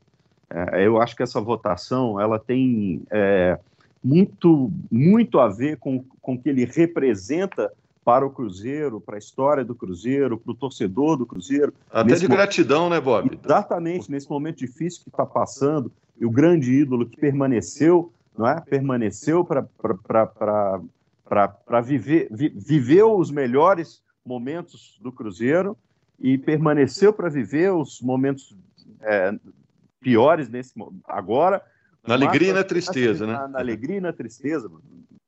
É, 0.49 0.87
eu 0.87 1.01
acho 1.01 1.17
que 1.17 1.23
essa 1.23 1.41
votação 1.41 2.21
ela 2.21 2.39
tem 2.39 3.03
é, 3.11 3.59
muito, 4.05 4.71
muito 4.91 5.41
a 5.41 5.49
ver 5.49 5.79
com, 5.79 6.05
com 6.21 6.35
o 6.35 6.39
que 6.39 6.49
ele 6.49 6.65
representa 6.65 7.73
para 8.05 8.27
o 8.27 8.31
Cruzeiro, 8.31 9.01
para 9.01 9.17
a 9.17 9.19
história 9.19 9.65
do 9.65 9.75
Cruzeiro, 9.75 10.37
para 10.37 10.53
o 10.53 10.55
torcedor 10.55 11.17
do 11.17 11.25
Cruzeiro. 11.25 11.73
Até 11.91 12.15
de 12.15 12.27
gratidão, 12.27 12.91
né, 12.91 13.01
Bob? 13.01 13.39
Exatamente, 13.45 14.11
nesse 14.11 14.29
momento 14.29 14.59
difícil 14.59 15.03
que 15.05 15.09
está 15.09 15.25
passando, 15.25 15.93
e 16.19 16.27
o 16.27 16.31
grande 16.31 16.73
ídolo 16.73 17.07
que 17.07 17.17
permaneceu, 17.17 18.13
não 18.37 18.47
é? 18.47 18.61
Permaneceu 18.61 19.45
para 19.45 19.65
viver, 21.81 22.29
vi, 22.31 22.49
viveu 22.49 23.17
os 23.17 23.31
melhores 23.31 24.03
momentos 24.25 24.99
do 25.01 25.13
Cruzeiro 25.13 25.77
e 26.19 26.39
permaneceu 26.39 27.13
para 27.13 27.29
viver 27.29 27.73
os 27.73 28.01
momentos 28.01 28.57
é, 29.01 29.35
piores 30.01 30.49
nesse 30.49 30.73
agora. 31.05 31.63
Na 32.07 32.15
alegria 32.15 32.51
e 32.51 32.53
na 32.53 32.65
tristeza, 32.65 33.27
na, 33.27 33.33
né? 33.33 33.49
Na 33.49 33.59
alegria 33.61 33.97
e 33.97 34.01
na 34.01 34.13
tristeza. 34.13 34.71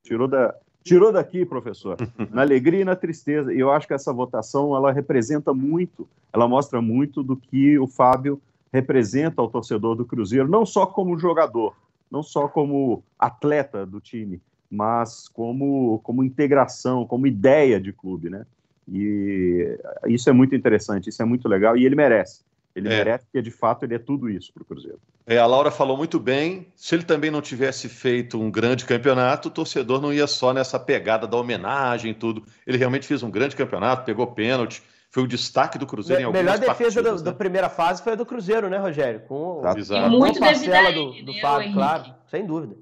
Tirou, 0.03 0.29
da, 0.29 0.55
tirou 0.85 1.11
daqui, 1.11 1.45
professor. 1.45 1.97
na 2.31 2.43
alegria 2.43 2.83
e 2.83 2.85
na 2.85 2.95
tristeza. 2.95 3.53
E 3.53 3.59
eu 3.59 3.73
acho 3.73 3.89
que 3.89 3.95
essa 3.95 4.13
votação 4.13 4.77
ela 4.77 4.93
representa 4.93 5.53
muito, 5.53 6.07
ela 6.33 6.47
mostra 6.47 6.81
muito 6.81 7.23
do 7.23 7.37
que 7.37 7.79
o 7.79 7.87
Fábio 7.87 8.41
representa 8.73 9.41
ao 9.41 9.49
torcedor 9.49 9.97
do 9.97 10.05
Cruzeiro, 10.05 10.49
não 10.49 10.67
só 10.67 10.85
como 10.85 11.19
jogador, 11.19 11.75
não 12.11 12.23
só 12.23 12.49
como 12.49 13.03
atleta 13.19 13.87
do 13.87 14.01
time, 14.01 14.43
mas 14.69 15.29
como, 15.29 16.01
como 16.03 16.25
integração, 16.25 17.07
como 17.07 17.27
ideia 17.27 17.81
de 17.81 17.93
clube, 17.93 18.29
né? 18.29 18.45
E 18.89 19.79
isso 20.09 20.29
é 20.29 20.33
muito 20.33 20.55
interessante, 20.55 21.09
isso 21.09 21.23
é 21.23 21.25
muito 21.25 21.49
legal 21.49 21.77
e 21.77 21.87
ele 21.87 21.95
merece. 21.95 22.43
Ele 22.75 22.89
é. 22.89 22.97
merece 22.97 23.25
porque, 23.25 23.41
de 23.41 23.51
fato, 23.51 23.85
ele 23.85 23.95
é 23.95 23.99
tudo 23.99 24.29
isso 24.29 24.53
para 24.53 24.63
o 24.63 24.67
Cruzeiro. 24.67 25.01
É, 25.27 25.39
a 25.39 25.47
Laura 25.47 25.71
falou 25.71 25.97
muito 25.97 26.19
bem. 26.19 26.73
Se 26.75 26.95
ele 26.95 27.05
também 27.05 27.31
não 27.31 27.41
tivesse 27.41 27.89
feito 27.89 28.41
um 28.41 28.51
grande 28.51 28.85
campeonato, 28.85 29.49
o 29.49 29.51
torcedor 29.51 30.01
não 30.01 30.13
ia 30.13 30.27
só 30.27 30.53
nessa 30.53 30.79
pegada 30.79 31.27
da 31.27 31.37
homenagem 31.37 32.11
e 32.11 32.15
tudo. 32.15 32.45
Ele 32.67 32.77
realmente 32.77 33.07
fez 33.07 33.23
um 33.23 33.31
grande 33.31 33.55
campeonato, 33.55 34.05
pegou 34.05 34.27
pênalti, 34.27 34.83
foi 35.15 35.23
o 35.23 35.29
destaque 35.29 35.79
do 35.79 35.87
Cruzeiro 35.87 36.19
Me, 36.19 36.23
em 36.25 36.27
algumas 36.27 36.45
melhor 36.45 36.59
defesa 36.59 37.01
partidas, 37.01 37.23
da, 37.23 37.31
né? 37.31 37.37
primeira 37.37 37.69
fase 37.69 38.03
foi 38.03 38.15
a 38.15 38.17
do 38.17 38.27
Cruzeiro, 38.27 38.69
né, 38.69 38.79
Rogério? 38.79 39.21
Com, 39.21 39.63
muito 40.11 40.41
com 40.41 40.45
a 40.45 40.49
parcela 40.49 40.93
do, 40.93 41.25
do 41.25 41.35
Fábio, 41.35 41.73
claro, 41.73 42.15
sem 42.29 42.45
dúvida. 42.45 42.77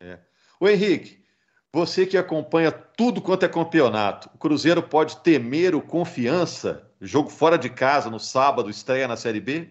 É. 0.00 0.20
O 0.60 0.68
Henrique, 0.68 1.18
você 1.72 2.06
que 2.06 2.16
acompanha 2.16 2.70
tudo 2.70 3.20
quanto 3.20 3.44
é 3.44 3.48
campeonato, 3.48 4.30
o 4.32 4.38
Cruzeiro 4.38 4.80
pode 4.80 5.16
temer 5.18 5.74
o 5.74 5.82
Confiança, 5.82 6.85
jogo 7.00 7.28
fora 7.30 7.58
de 7.58 7.68
casa 7.70 8.10
no 8.10 8.18
sábado, 8.18 8.70
estreia 8.70 9.06
na 9.06 9.16
Série 9.16 9.40
B? 9.40 9.68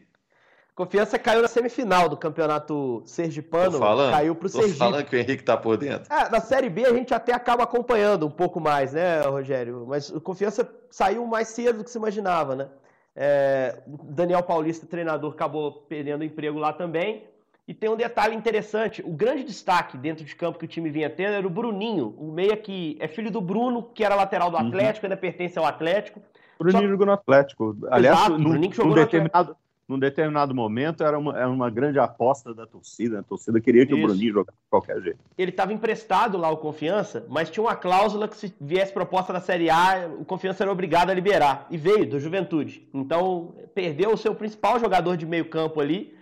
Confiança 0.75 1.17
caiu 1.17 1.41
na 1.41 1.47
semifinal 1.47 2.09
do 2.09 2.17
campeonato 2.17 3.01
sergipano, 3.05 3.79
falando, 3.79 4.11
caiu 4.11 4.35
para 4.35 4.45
o 4.45 4.49
Sergipe. 4.49 4.77
falando 4.77 5.05
que 5.05 5.15
o 5.15 5.19
Henrique 5.19 5.41
está 5.41 5.55
por 5.55 5.77
dentro. 5.77 6.13
É, 6.13 6.29
na 6.29 6.41
Série 6.41 6.69
B 6.69 6.85
a 6.85 6.93
gente 6.93 7.13
até 7.13 7.33
acaba 7.33 7.63
acompanhando 7.63 8.27
um 8.27 8.29
pouco 8.29 8.59
mais, 8.59 8.91
né, 8.91 9.21
Rogério? 9.21 9.85
Mas 9.87 10.09
o 10.09 10.19
Confiança 10.19 10.69
saiu 10.91 11.25
mais 11.25 11.47
cedo 11.47 11.77
do 11.77 11.83
que 11.85 11.89
se 11.89 11.97
imaginava, 11.97 12.57
né? 12.57 12.67
É, 13.15 13.79
Daniel 13.87 14.43
Paulista, 14.43 14.85
treinador, 14.85 15.31
acabou 15.31 15.71
perdendo 15.71 16.25
emprego 16.25 16.59
lá 16.59 16.73
também. 16.73 17.23
E 17.65 17.73
tem 17.73 17.89
um 17.89 17.95
detalhe 17.95 18.35
interessante: 18.35 19.01
o 19.01 19.11
grande 19.11 19.45
destaque 19.45 19.97
dentro 19.97 20.25
de 20.25 20.35
campo 20.35 20.59
que 20.59 20.65
o 20.65 20.67
time 20.67 20.89
vinha 20.89 21.09
tendo 21.09 21.35
era 21.35 21.47
o 21.47 21.49
Bruninho, 21.49 22.13
o 22.17 22.29
meia 22.31 22.57
que 22.57 22.97
é 22.99 23.07
filho 23.07 23.31
do 23.31 23.39
Bruno, 23.39 23.81
que 23.81 24.03
era 24.03 24.13
lateral 24.13 24.51
do 24.51 24.57
uhum. 24.57 24.67
Atlético, 24.67 25.05
uhum. 25.05 25.13
ainda 25.13 25.21
pertence 25.21 25.57
ao 25.57 25.65
Atlético. 25.65 26.21
Bruninho 26.57 26.83
Só... 26.83 26.89
jogou 26.89 27.05
no 27.05 27.11
Atlético. 27.11 27.77
Aliás, 27.89 28.17
Exato, 28.19 28.37
num, 28.37 28.49
Bruninho 28.49 28.71
que 28.71 28.77
jogou 28.77 28.95
num 28.95 29.01
determinado, 29.01 29.55
num 29.87 29.99
determinado 29.99 30.55
momento 30.55 31.03
era 31.03 31.17
uma, 31.17 31.37
era 31.37 31.49
uma 31.49 31.69
grande 31.69 31.99
aposta 31.99 32.53
da 32.53 32.65
torcida. 32.65 33.19
A 33.19 33.23
torcida 33.23 33.59
queria 33.61 33.85
que 33.85 33.93
Isso. 33.93 34.03
o 34.03 34.07
Bruninho 34.07 34.33
jogasse 34.33 34.57
de 34.57 34.69
qualquer 34.69 35.01
jeito. 35.01 35.19
Ele 35.37 35.51
estava 35.51 35.73
emprestado 35.73 36.37
lá 36.37 36.47
ao 36.47 36.57
Confiança, 36.57 37.25
mas 37.29 37.49
tinha 37.49 37.63
uma 37.63 37.75
cláusula 37.75 38.27
que 38.27 38.35
se 38.35 38.53
viesse 38.59 38.91
proposta 38.91 39.31
da 39.31 39.39
Série 39.39 39.69
A, 39.69 40.09
o 40.19 40.25
Confiança 40.25 40.63
era 40.63 40.71
obrigado 40.71 41.09
a 41.09 41.13
liberar. 41.13 41.67
E 41.69 41.77
veio 41.77 42.09
do 42.09 42.19
Juventude. 42.19 42.87
Então 42.93 43.53
perdeu 43.73 44.11
o 44.11 44.17
seu 44.17 44.33
principal 44.33 44.79
jogador 44.79 45.17
de 45.17 45.25
meio 45.25 45.45
campo 45.45 45.79
ali 45.79 46.15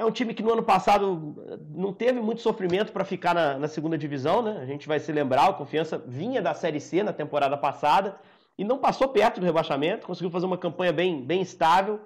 é 0.00 0.04
um 0.04 0.10
time 0.10 0.32
que 0.32 0.42
no 0.42 0.52
ano 0.52 0.62
passado 0.62 1.36
não 1.74 1.92
teve 1.92 2.20
muito 2.20 2.40
sofrimento 2.40 2.90
para 2.90 3.04
ficar 3.04 3.34
na, 3.34 3.58
na, 3.58 3.68
segunda 3.68 3.98
divisão, 3.98 4.40
né? 4.40 4.58
A 4.62 4.64
gente 4.64 4.88
vai 4.88 4.98
se 4.98 5.12
lembrar, 5.12 5.50
o 5.50 5.54
Confiança 5.54 6.02
vinha 6.06 6.40
da 6.40 6.54
Série 6.54 6.80
C 6.80 7.02
na 7.02 7.12
temporada 7.12 7.54
passada 7.54 8.16
e 8.60 8.64
não 8.64 8.76
passou 8.76 9.08
perto 9.08 9.40
do 9.40 9.46
rebaixamento, 9.46 10.06
conseguiu 10.06 10.30
fazer 10.30 10.44
uma 10.44 10.58
campanha 10.58 10.92
bem, 10.92 11.24
bem 11.24 11.40
estável, 11.40 11.98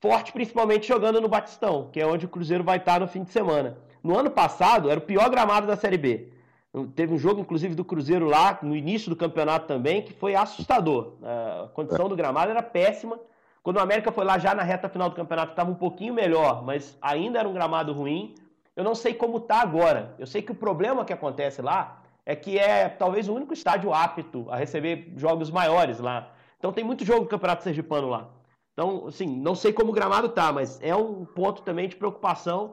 forte 0.00 0.32
principalmente 0.32 0.86
jogando 0.86 1.20
no 1.20 1.26
Batistão, 1.26 1.88
que 1.90 2.00
é 2.00 2.06
onde 2.06 2.26
o 2.26 2.28
Cruzeiro 2.28 2.62
vai 2.62 2.76
estar 2.76 3.00
no 3.00 3.08
fim 3.08 3.24
de 3.24 3.32
semana. 3.32 3.76
No 4.04 4.16
ano 4.16 4.30
passado, 4.30 4.88
era 4.88 5.00
o 5.00 5.02
pior 5.02 5.28
gramado 5.28 5.66
da 5.66 5.74
Série 5.74 5.98
B. 5.98 6.32
Teve 6.94 7.12
um 7.12 7.18
jogo, 7.18 7.40
inclusive, 7.40 7.74
do 7.74 7.84
Cruzeiro 7.84 8.26
lá, 8.26 8.56
no 8.62 8.76
início 8.76 9.10
do 9.10 9.16
campeonato 9.16 9.66
também, 9.66 10.00
que 10.00 10.12
foi 10.12 10.36
assustador. 10.36 11.14
A 11.24 11.70
condição 11.74 12.08
do 12.08 12.14
gramado 12.14 12.52
era 12.52 12.62
péssima. 12.62 13.18
Quando 13.60 13.78
o 13.78 13.80
América 13.80 14.12
foi 14.12 14.24
lá 14.24 14.38
já 14.38 14.54
na 14.54 14.62
reta 14.62 14.88
final 14.88 15.10
do 15.10 15.16
campeonato, 15.16 15.50
estava 15.54 15.72
um 15.72 15.74
pouquinho 15.74 16.14
melhor, 16.14 16.64
mas 16.64 16.96
ainda 17.02 17.40
era 17.40 17.48
um 17.48 17.52
gramado 17.52 17.92
ruim. 17.92 18.32
Eu 18.76 18.84
não 18.84 18.94
sei 18.94 19.12
como 19.12 19.38
está 19.38 19.60
agora. 19.60 20.14
Eu 20.20 20.26
sei 20.28 20.40
que 20.40 20.52
o 20.52 20.54
problema 20.54 21.04
que 21.04 21.12
acontece 21.12 21.60
lá 21.60 22.05
é 22.26 22.34
que 22.34 22.58
é 22.58 22.88
talvez 22.88 23.28
o 23.28 23.34
único 23.34 23.54
estádio 23.54 23.94
apto 23.94 24.46
a 24.50 24.56
receber 24.56 25.12
jogos 25.16 25.50
maiores 25.50 26.00
lá. 26.00 26.32
Então 26.58 26.72
tem 26.72 26.82
muito 26.82 27.04
jogo 27.04 27.20
do 27.20 27.28
Campeonato 27.28 27.62
Sergipano 27.62 28.08
lá. 28.08 28.28
Então, 28.72 29.06
assim, 29.06 29.26
não 29.26 29.54
sei 29.54 29.72
como 29.72 29.90
o 29.90 29.94
gramado 29.94 30.28
tá, 30.28 30.52
mas 30.52 30.78
é 30.82 30.94
um 30.94 31.24
ponto 31.24 31.62
também 31.62 31.88
de 31.88 31.96
preocupação 31.96 32.72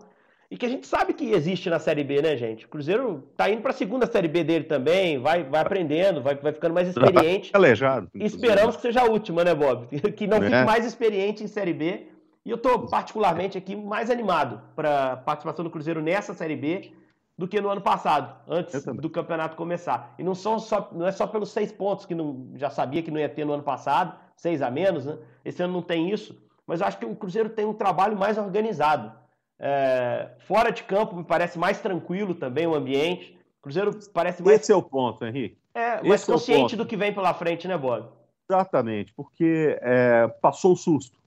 e 0.54 0.58
que 0.58 0.66
a 0.66 0.70
gente 0.70 0.86
sabe 0.86 1.14
que 1.14 1.32
existe 1.32 1.70
na 1.70 1.80
Série 1.80 2.04
B, 2.04 2.22
né, 2.22 2.36
gente? 2.36 2.66
O 2.66 2.70
Cruzeiro 2.70 3.24
tá 3.36 3.50
indo 3.50 3.62
para 3.62 3.72
a 3.72 3.74
segunda 3.74 4.06
Série 4.06 4.28
B 4.28 4.44
dele 4.44 4.66
também, 4.66 5.18
vai, 5.18 5.44
vai 5.44 5.62
aprendendo, 5.62 6.22
vai, 6.22 6.36
vai 6.36 6.52
ficando 6.52 6.74
mais 6.74 6.88
experiente. 6.90 7.52
Alejado. 7.54 8.10
Esperamos 8.14 8.76
que 8.76 8.82
seja 8.82 9.02
a 9.02 9.06
última, 9.06 9.44
né, 9.44 9.56
Bob? 9.56 9.88
Que 10.14 10.28
não 10.28 10.42
fique 10.42 10.54
é. 10.54 10.66
mais 10.66 10.86
experiente 10.86 11.44
em 11.44 11.48
Série 11.48 11.74
B. 11.74 12.08
E 12.46 12.50
eu 12.50 12.58
estou 12.58 12.88
particularmente 12.88 13.58
aqui 13.58 13.76
mais 13.76 14.10
animado 14.10 14.62
para 14.76 15.14
a 15.14 15.18
participação 15.18 15.64
do 15.64 15.72
Cruzeiro 15.72 16.02
nessa 16.02 16.34
Série 16.34 16.56
B 16.58 16.92
do 17.38 17.48
que 17.48 17.60
no 17.60 17.70
ano 17.70 17.82
passado, 17.82 18.36
antes 18.48 18.84
do 18.84 19.10
campeonato 19.10 19.56
começar. 19.56 20.14
E 20.20 20.24
não, 20.24 20.36
são 20.36 20.60
só, 20.60 20.90
não 20.92 21.08
é 21.08 21.12
só 21.12 21.26
pelos 21.26 21.52
seis 21.52 21.72
pontos 21.72 22.06
que 22.06 22.14
não, 22.14 22.52
já 22.56 22.70
sabia 22.70 23.02
que 23.02 23.10
não 23.10 23.20
ia 23.20 23.30
ter 23.30 23.46
no 23.46 23.54
ano 23.54 23.64
passado, 23.64 24.16
seis 24.36 24.62
a 24.62 24.70
menos, 24.70 25.06
né? 25.06 25.18
Esse 25.44 25.64
ano 25.64 25.74
não 25.74 25.82
tem 25.82 26.12
isso, 26.12 26.40
mas 26.68 26.80
eu 26.80 26.88
acho 26.88 26.98
que 26.98 27.06
o 27.06 27.16
Cruzeiro 27.16 27.50
tem 27.50 27.66
um 27.66 27.74
trabalho 27.74 28.18
mais 28.18 28.38
organizado. 28.38 29.12
É, 29.60 30.32
fora 30.40 30.72
de 30.72 30.84
campo 30.84 31.16
me 31.16 31.24
parece 31.24 31.58
mais 31.58 31.80
tranquilo 31.82 32.36
também 32.36 32.68
o 32.68 32.76
ambiente. 32.76 33.38
O 33.60 33.64
Cruzeiro 33.64 33.98
parece 34.14 34.44
mais. 34.44 34.62
Esse 34.62 34.72
é 34.72 34.76
o 34.76 34.84
ponto, 34.84 35.26
Henrique. 35.26 35.58
É, 35.74 36.04
mais 36.04 36.22
Esse 36.22 36.30
é 36.30 36.34
consciente 36.34 36.76
é 36.76 36.78
do 36.78 36.86
que 36.86 36.96
vem 36.96 37.14
pela 37.14 37.34
frente, 37.34 37.68
né, 37.68 37.78
Bob? 37.78 38.10
Exatamente, 38.50 39.14
porque 39.14 39.78
é, 39.82 40.28
passou 40.42 40.74
o 40.74 40.76
susto, 40.76 41.18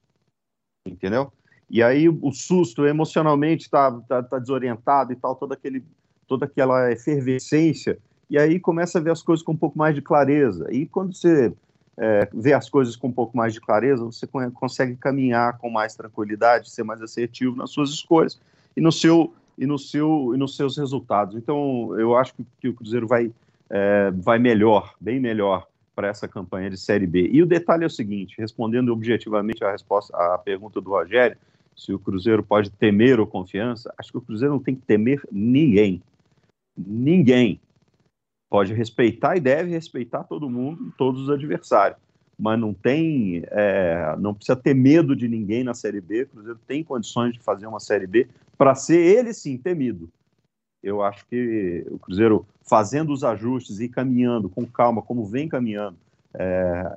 entendeu? 0.87 1.33
E 1.69 1.83
aí 1.83 2.09
o 2.09 2.33
susto 2.33 2.87
emocionalmente 2.87 3.65
está 3.65 3.91
tá, 4.09 4.23
tá 4.23 4.39
desorientado 4.39 5.13
e 5.13 5.17
tal, 5.17 5.35
toda, 5.35 5.55
aquele, 5.55 5.83
toda 6.27 6.47
aquela 6.47 6.93
efervescência, 6.93 7.99
e 8.29 8.39
aí 8.39 8.59
começa 8.59 8.99
a 8.99 9.01
ver 9.01 9.11
as 9.11 9.23
coisas 9.23 9.45
com 9.45 9.53
um 9.53 9.57
pouco 9.57 9.79
mais 9.79 9.95
de 9.95 10.03
clareza. 10.03 10.67
E 10.71 10.87
quando 10.87 11.15
você 11.15 11.53
é, 11.97 12.29
vê 12.33 12.53
as 12.53 12.69
coisas 12.69 12.97
com 12.97 13.09
um 13.09 13.13
pouco 13.13 13.37
mais 13.37 13.53
de 13.53 13.61
clareza, 13.61 14.05
você 14.05 14.27
consegue 14.55 14.97
caminhar 14.97 15.59
com 15.59 15.71
mais 15.71 15.95
tranquilidade, 15.95 16.71
ser 16.71 16.83
mais 16.83 17.01
assertivo 17.01 17.57
nas 17.57 17.71
suas 17.71 17.91
escolhas 17.91 18.41
e 18.77 18.81
no 18.81 18.93
seu 18.93 19.33
e 19.59 19.65
no 19.65 19.79
seu 19.79 20.33
e 20.35 20.37
nos 20.37 20.57
seus 20.57 20.77
resultados. 20.77 21.37
Então, 21.37 21.99
eu 21.99 22.17
acho 22.17 22.35
que, 22.35 22.45
que 22.61 22.69
o 22.69 22.75
Cruzeiro 22.75 23.07
vai 23.07 23.33
é, 23.71 24.11
vai 24.13 24.39
melhor, 24.39 24.95
bem 25.01 25.19
melhor 25.19 25.67
para 25.95 26.09
essa 26.09 26.29
campanha 26.29 26.69
de 26.69 26.77
Série 26.77 27.07
B. 27.07 27.31
E 27.33 27.43
o 27.43 27.47
detalhe 27.47 27.85
é 27.85 27.87
o 27.87 27.91
seguinte, 27.91 28.35
respondendo 28.39 28.93
objetivamente 28.93 29.65
a 29.65 29.73
resposta 29.73 30.15
à 30.17 30.37
pergunta 30.37 30.81
do 30.81 30.91
Rogério, 30.91 31.39
se 31.77 31.93
o 31.93 31.99
Cruzeiro 31.99 32.43
pode 32.43 32.71
temer 32.71 33.21
ou 33.21 33.27
confiança, 33.27 33.93
acho 33.99 34.11
que 34.11 34.19
o 34.19 34.23
Cruzeiro 34.23 34.55
não 34.55 34.63
tem 34.63 34.75
que 34.75 34.83
temer 34.83 35.23
ninguém. 35.31 36.03
Ninguém. 36.77 37.61
Pode 38.49 38.73
respeitar 38.73 39.37
e 39.37 39.41
deve 39.41 39.71
respeitar 39.71 40.25
todo 40.25 40.49
mundo, 40.49 40.93
todos 40.97 41.23
os 41.23 41.31
adversários. 41.31 42.01
Mas 42.39 42.59
não 42.59 42.73
tem, 42.73 43.43
é, 43.49 44.15
não 44.19 44.35
precisa 44.35 44.57
ter 44.57 44.75
medo 44.75 45.15
de 45.15 45.29
ninguém 45.29 45.63
na 45.63 45.75
Série 45.75 46.01
B. 46.01 46.23
O 46.23 46.29
Cruzeiro 46.29 46.61
tem 46.67 46.83
condições 46.83 47.35
de 47.35 47.41
fazer 47.41 47.67
uma 47.67 47.81
Série 47.81 48.07
B 48.07 48.27
para 48.57 48.75
ser 48.75 48.99
ele 48.99 49.35
sim 49.35 49.59
temido. 49.59 50.09
Eu 50.83 51.03
acho 51.03 51.27
que 51.27 51.85
o 51.91 51.99
Cruzeiro 51.99 52.47
fazendo 52.63 53.13
os 53.13 53.25
ajustes 53.25 53.81
e 53.81 53.89
caminhando 53.89 54.49
com 54.49 54.67
calma, 54.67 55.03
como 55.03 55.27
vem 55.27 55.49
caminhando, 55.49 55.97
é, 56.39 56.97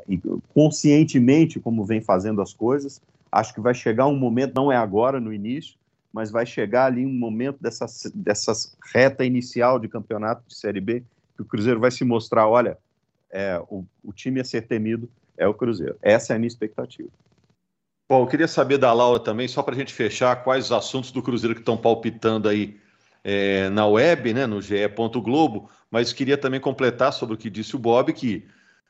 conscientemente 0.53 1.59
como 1.59 1.85
vem 1.85 2.01
fazendo 2.01 2.41
as 2.41 2.53
coisas, 2.53 3.01
Acho 3.31 3.53
que 3.53 3.61
vai 3.61 3.73
chegar 3.73 4.07
um 4.07 4.15
momento, 4.15 4.55
não 4.55 4.71
é 4.71 4.75
agora, 4.75 5.19
no 5.19 5.31
início, 5.31 5.75
mas 6.11 6.31
vai 6.31 6.45
chegar 6.45 6.85
ali 6.85 7.05
um 7.05 7.13
momento 7.13 7.57
dessa, 7.61 7.85
dessa 8.13 8.51
reta 8.93 9.23
inicial 9.23 9.77
de 9.77 9.87
campeonato 9.87 10.43
de 10.47 10.55
Série 10.55 10.81
B, 10.81 11.03
que 11.35 11.43
o 11.43 11.45
Cruzeiro 11.45 11.79
vai 11.79 11.91
se 11.91 12.03
mostrar, 12.03 12.47
olha, 12.47 12.77
é, 13.31 13.61
o, 13.69 13.85
o 14.03 14.11
time 14.11 14.39
a 14.39 14.43
ser 14.43 14.63
temido 14.63 15.09
é 15.37 15.47
o 15.47 15.53
Cruzeiro. 15.53 15.95
Essa 16.01 16.33
é 16.33 16.35
a 16.35 16.39
minha 16.39 16.47
expectativa. 16.47 17.09
Bom, 18.09 18.23
eu 18.23 18.27
queria 18.27 18.47
saber 18.47 18.79
da 18.79 18.91
Laura 18.91 19.19
também, 19.19 19.47
só 19.47 19.61
para 19.61 19.75
a 19.75 19.77
gente 19.77 19.93
fechar, 19.93 20.43
quais 20.43 20.65
os 20.65 20.71
assuntos 20.71 21.11
do 21.11 21.21
Cruzeiro 21.21 21.53
que 21.53 21.61
estão 21.61 21.77
palpitando 21.77 22.49
aí 22.49 22.79
é, 23.23 23.69
na 23.69 23.85
web, 23.85 24.33
né, 24.33 24.47
no 24.47 24.59
GE. 24.59 24.87
Globo, 25.23 25.69
mas 25.91 26.11
queria 26.11 26.37
também 26.37 26.59
completar 26.59 27.13
sobre 27.13 27.35
o 27.35 27.37
que 27.37 27.51
disse 27.51 27.75
o 27.75 27.79
Bob, 27.79 28.11
que 28.11 28.47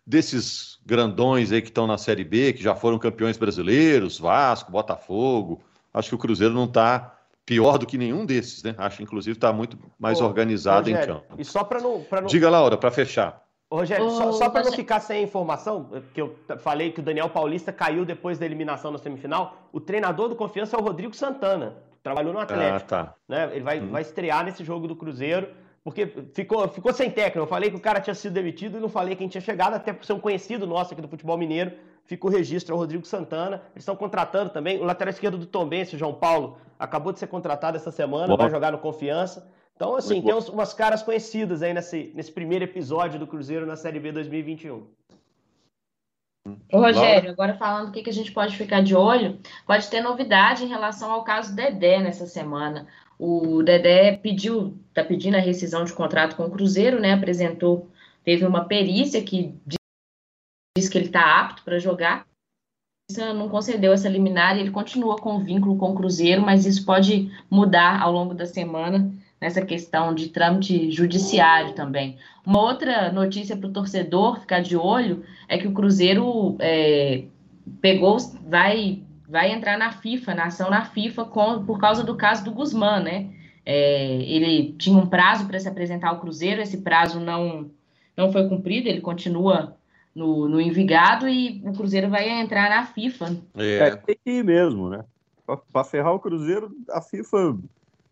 desses 0.10 0.80
grandões 0.84 1.52
aí 1.52 1.62
que 1.62 1.68
estão 1.68 1.86
na 1.86 1.96
Série 1.96 2.24
B, 2.24 2.54
que 2.54 2.64
já 2.64 2.74
foram 2.74 2.98
campeões 2.98 3.38
brasileiros, 3.38 4.18
Vasco, 4.18 4.72
Botafogo. 4.72 5.62
Acho 5.94 6.10
que 6.10 6.16
o 6.16 6.18
Cruzeiro 6.18 6.52
não 6.52 6.66
está 6.66 7.16
pior 7.46 7.78
do 7.78 7.86
que 7.86 7.96
nenhum 7.96 8.26
desses, 8.26 8.64
né? 8.64 8.74
Acho, 8.76 9.04
inclusive, 9.04 9.38
está 9.38 9.54
muito 9.54 9.78
mais 10.00 10.20
Ô, 10.20 10.26
organizado 10.26 10.90
Rogério, 10.90 11.04
em 11.04 11.08
campo. 11.08 11.36
E 11.38 11.46
só 11.46 11.64
para 11.64 11.80
não, 11.80 12.04
não. 12.12 12.26
Diga, 12.26 12.50
Laura, 12.50 12.76
para 12.76 12.90
fechar. 12.90 13.44
Ô, 13.70 13.78
Rogério, 13.78 14.08
Ô, 14.08 14.10
só, 14.10 14.32
só 14.32 14.50
para 14.50 14.64
não 14.64 14.72
ficar 14.72 15.00
sem 15.00 15.24
informação, 15.24 15.92
que 16.12 16.22
eu 16.22 16.36
falei 16.58 16.92
que 16.92 17.02
o 17.02 17.04
Daniel 17.04 17.30
Paulista 17.30 17.72
caiu 17.72 18.04
depois 18.04 18.40
da 18.40 18.48
eliminação 18.48 18.92
na 18.92 18.98
semifinal, 18.98 19.70
o 19.72 19.80
treinador 19.80 20.28
do 20.28 20.36
Confiança 20.36 20.76
é 20.76 20.80
o 20.80 20.84
Rodrigo 20.84 21.16
Santana, 21.16 21.76
trabalhou 22.02 22.34
no 22.34 22.40
Atlético. 22.40 22.96
Ah, 22.96 23.04
tá. 23.06 23.14
Né? 23.28 23.50
Ele 23.54 23.64
vai, 23.64 23.80
hum. 23.80 23.92
vai 23.92 24.02
estrear 24.02 24.44
nesse 24.44 24.64
jogo 24.64 24.88
do 24.88 24.96
Cruzeiro. 24.96 25.50
Porque 25.84 26.08
ficou, 26.34 26.68
ficou 26.68 26.94
sem 26.94 27.10
técnico. 27.10 27.40
Eu 27.40 27.48
falei 27.48 27.70
que 27.70 27.76
o 27.76 27.80
cara 27.80 28.00
tinha 28.02 28.14
sido 28.14 28.34
demitido 28.34 28.78
e 28.78 28.82
não 28.82 28.90
falei 28.90 29.16
quem 29.16 29.28
tinha 29.28 29.42
chegado, 29.42 29.74
até 29.74 29.94
por 29.94 30.06
ser 30.06 30.14
um 30.14 30.20
conhecido 30.20 30.68
nosso 30.68 30.94
aqui 30.94 31.02
do 31.02 31.08
futebol 31.08 31.38
mineiro. 31.38 31.72
Fica 32.06 32.28
o 32.28 32.30
registro, 32.30 32.74
é 32.74 32.76
o 32.76 32.80
Rodrigo 32.80 33.06
Santana. 33.06 33.62
Eles 33.74 33.84
estão 33.84 33.96
contratando 33.96 34.50
também. 34.50 34.80
O 34.80 34.84
lateral 34.84 35.12
esquerdo 35.12 35.38
do 35.38 35.46
Tom 35.46 35.68
Benz, 35.68 35.94
o 35.94 35.98
João 35.98 36.14
Paulo, 36.14 36.58
acabou 36.78 37.14
de 37.14 37.20
ser 37.20 37.28
contratado 37.28 37.78
essa 37.78 37.92
semana, 37.92 38.36
vai 38.36 38.50
jogar 38.50 38.72
no 38.72 38.80
Confiança. 38.80 39.48
Então, 39.76 39.96
assim, 39.96 40.16
Muito 40.16 40.26
tem 40.26 40.36
uns, 40.36 40.50
umas 40.50 40.74
caras 40.74 41.02
conhecidas 41.02 41.62
aí 41.62 41.74
nesse, 41.74 42.12
nesse 42.14 42.32
primeiro 42.32 42.66
episódio 42.66 43.18
do 43.18 43.26
Cruzeiro 43.26 43.66
na 43.66 43.78
Série 43.78 44.00
B 44.00 44.12
2021. 44.12 44.86
Ô, 46.72 46.80
Rogério, 46.80 47.32
agora 47.32 47.56
falando 47.56 47.90
o 47.90 47.92
que, 47.92 48.04
que 48.04 48.10
a 48.10 48.14
gente 48.14 48.32
pode 48.32 48.56
ficar 48.56 48.82
de 48.82 48.96
olho, 48.96 49.40
pode 49.66 49.88
ter 49.88 50.02
novidade 50.02 50.64
em 50.64 50.68
relação 50.68 51.12
ao 51.12 51.24
caso 51.24 51.56
Dedé 51.56 52.00
nessa 52.00 52.26
semana. 52.26 52.88
O 53.18 53.62
Dedé 53.64 54.16
pediu, 54.16 54.78
está 54.88 55.04
pedindo 55.04 55.36
a 55.36 55.42
rescisão 55.42 55.84
de 55.84 55.94
contrato 55.94 56.36
com 56.36 56.46
o 56.46 56.52
Cruzeiro, 56.52 57.00
né? 57.00 57.14
Apresentou, 57.14 57.90
teve 58.24 58.46
uma 58.46 58.66
perícia 58.66 59.22
que 59.22 59.54
diz 59.68 60.88
que 60.88 60.98
ele 60.98 61.08
está 61.08 61.40
apto 61.40 61.64
para 61.64 61.80
jogar. 61.80 62.26
Isso 63.10 63.20
não 63.34 63.50
concedeu 63.50 63.92
essa 63.92 64.08
liminar 64.08 64.56
e 64.56 64.62
ele 64.62 64.72
continua 64.72 65.18
com 65.18 65.36
o 65.36 65.44
vínculo 65.44 65.78
com 65.78 65.92
o 65.92 65.96
Cruzeiro, 65.96 66.42
mas 66.42 66.66
isso 66.66 66.86
pode 66.86 67.32
mudar 67.50 68.02
ao 68.02 68.12
longo 68.12 68.34
da 68.34 68.46
semana 68.46 69.12
nessa 69.40 69.62
questão 69.62 70.14
de 70.14 70.30
trâmite 70.30 70.92
judiciário 70.92 71.74
também. 71.74 72.18
Uma 72.46 72.62
outra 72.62 73.12
notícia 73.12 73.56
para 73.56 73.70
o 73.70 73.74
torcedor 73.74 74.40
ficar 74.40 74.62
de 74.62 74.76
olho 74.76 75.24
é 75.48 75.58
que 75.58 75.68
o 75.68 75.74
Cruzeiro 75.74 76.56
é, 76.60 77.24
pegou, 77.82 78.18
vai 78.48 79.04
vai 79.30 79.52
entrar 79.52 79.78
na 79.78 79.92
FIFA, 79.92 80.34
na 80.34 80.46
ação 80.46 80.72
na 80.72 80.84
FIFA, 80.84 81.26
com, 81.26 81.64
por 81.64 81.80
causa 81.80 82.04
do 82.04 82.16
caso 82.16 82.44
do 82.44 82.52
Guzmán, 82.52 83.04
né? 83.04 83.30
É, 83.64 84.24
ele 84.24 84.74
tinha 84.74 84.98
um 84.98 85.06
prazo 85.06 85.46
para 85.46 85.60
se 85.60 85.68
apresentar 85.68 86.10
ao 86.10 86.20
Cruzeiro, 86.20 86.60
esse 86.60 86.78
prazo 86.78 87.20
não, 87.20 87.70
não 88.18 88.32
foi 88.32 88.50
cumprido, 88.50 88.90
ele 88.90 89.02
continua 89.02 89.78
no, 90.16 90.48
no 90.48 90.60
Envigado 90.60 91.30
e 91.30 91.62
o 91.64 91.74
Cruzeiro 91.74 92.10
vai 92.10 92.28
entrar 92.28 92.72
na 92.72 92.88
FIFA. 92.88 93.38
É, 93.56 93.78
é 93.78 93.96
tem 93.96 94.18
que 94.26 94.32
ir 94.32 94.44
mesmo, 94.44 94.90
né? 94.90 95.06
Para 95.72 95.84
ferrar 95.84 96.14
o 96.14 96.20
Cruzeiro, 96.20 96.72
a 96.90 97.00
FIFA 97.00 97.58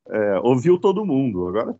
é, 0.10 0.40
ouviu 0.42 0.78
todo 0.78 1.06
mundo. 1.06 1.48
Agora, 1.48 1.74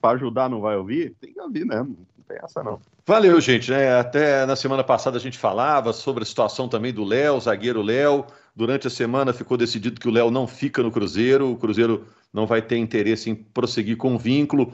para 0.00 0.14
ajudar, 0.14 0.48
não 0.48 0.60
vai 0.60 0.76
ouvir? 0.76 1.14
Tem 1.20 1.32
que 1.32 1.40
ouvir 1.40 1.64
mesmo. 1.64 1.96
Não 2.16 2.24
tem 2.26 2.38
essa, 2.42 2.62
não. 2.62 2.80
Valeu, 3.06 3.40
gente. 3.40 3.70
Né? 3.70 3.98
Até 3.98 4.46
na 4.46 4.56
semana 4.56 4.82
passada 4.82 5.16
a 5.16 5.20
gente 5.20 5.38
falava 5.38 5.92
sobre 5.92 6.22
a 6.22 6.26
situação 6.26 6.68
também 6.68 6.92
do 6.92 7.04
Léo, 7.04 7.40
zagueiro 7.40 7.82
Léo. 7.82 8.24
Durante 8.54 8.86
a 8.86 8.90
semana 8.90 9.32
ficou 9.32 9.56
decidido 9.56 10.00
que 10.00 10.08
o 10.08 10.10
Léo 10.10 10.30
não 10.30 10.46
fica 10.46 10.82
no 10.82 10.90
Cruzeiro, 10.90 11.52
o 11.52 11.56
Cruzeiro 11.56 12.06
não 12.32 12.46
vai 12.46 12.62
ter 12.62 12.78
interesse 12.78 13.30
em 13.30 13.34
prosseguir 13.34 13.96
com 13.96 14.14
o 14.14 14.18
vínculo. 14.18 14.72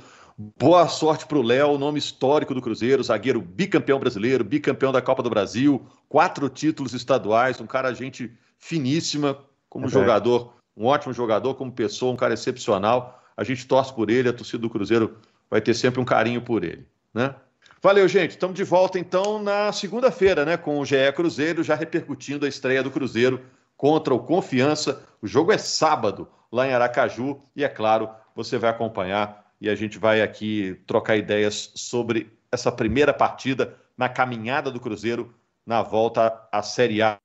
Boa 0.59 0.88
sorte 0.88 1.27
para 1.27 1.38
o 1.38 1.43
Léo, 1.43 1.77
nome 1.77 1.99
histórico 1.99 2.55
do 2.55 2.62
Cruzeiro, 2.62 3.03
zagueiro 3.03 3.41
bicampeão 3.41 3.99
brasileiro, 3.99 4.43
bicampeão 4.43 4.91
da 4.91 5.03
Copa 5.03 5.23
do 5.23 5.29
Brasil, 5.29 5.85
quatro 6.09 6.49
títulos 6.49 6.95
estaduais, 6.95 7.61
um 7.61 7.67
cara 7.67 7.93
gente 7.93 8.33
finíssima 8.57 9.38
como 9.69 9.87
é 9.87 9.88
jogador, 9.88 10.55
um 10.76 10.87
ótimo 10.87 11.12
jogador, 11.12 11.54
como 11.54 11.72
pessoa, 11.72 12.12
um 12.12 12.16
cara 12.16 12.35
excepcional. 12.35 13.22
A 13.37 13.44
gente 13.44 13.66
torce 13.66 13.92
por 13.92 14.11
ele, 14.11 14.28
a 14.28 14.32
torcida 14.32 14.58
do 14.58 14.70
Cruzeiro 14.70 15.18
vai 15.50 15.61
ter 15.61 15.74
sempre 15.74 16.00
um 16.00 16.04
carinho 16.04 16.42
por 16.42 16.64
ele, 16.64 16.87
né? 17.12 17.35
Valeu, 17.82 18.06
gente. 18.06 18.30
Estamos 18.30 18.54
de 18.54 18.62
volta 18.62 18.98
então 18.98 19.42
na 19.42 19.72
segunda-feira, 19.72 20.44
né, 20.44 20.56
com 20.56 20.78
o 20.78 20.85
GE 20.85 21.12
Cruzeiro 21.16 21.64
já 21.64 21.74
repercutindo 21.74 22.46
a 22.46 22.48
estreia 22.48 22.80
do 22.80 22.92
Cruzeiro 22.92 23.40
contra 23.76 24.14
o 24.14 24.20
Confiança. 24.20 25.02
O 25.20 25.26
jogo 25.26 25.50
é 25.50 25.58
sábado 25.58 26.28
lá 26.50 26.66
em 26.66 26.72
Aracaju 26.72 27.40
e, 27.56 27.64
é 27.64 27.68
claro, 27.68 28.08
você 28.37 28.56
vai 28.56 28.70
acompanhar 28.70 29.52
e 29.61 29.68
a 29.68 29.74
gente 29.74 29.98
vai 29.98 30.22
aqui 30.22 30.80
trocar 30.87 31.16
ideias 31.16 31.72
sobre 31.74 32.32
essa 32.52 32.70
primeira 32.70 33.12
partida 33.12 33.76
na 33.98 34.08
caminhada 34.08 34.70
do 34.70 34.78
Cruzeiro 34.78 35.35
na 35.66 35.82
volta 35.82 36.48
à 36.52 36.62
Série 36.62 37.02
A 37.02 37.18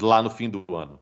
lá 0.00 0.22
no 0.22 0.30
fim 0.30 0.48
do 0.48 0.64
ano. 0.76 1.00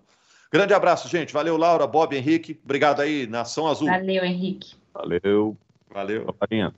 Grande 0.50 0.72
abraço, 0.72 1.08
gente. 1.08 1.32
Valeu, 1.32 1.56
Laura, 1.56 1.86
Bob, 1.86 2.16
Henrique. 2.16 2.58
Obrigado 2.64 3.00
aí, 3.00 3.26
Nação 3.26 3.66
Azul. 3.66 3.88
Valeu, 3.88 4.24
Henrique. 4.24 4.76
Valeu. 4.94 5.56
Valeu. 5.90 6.34
Valeu. 6.40 6.74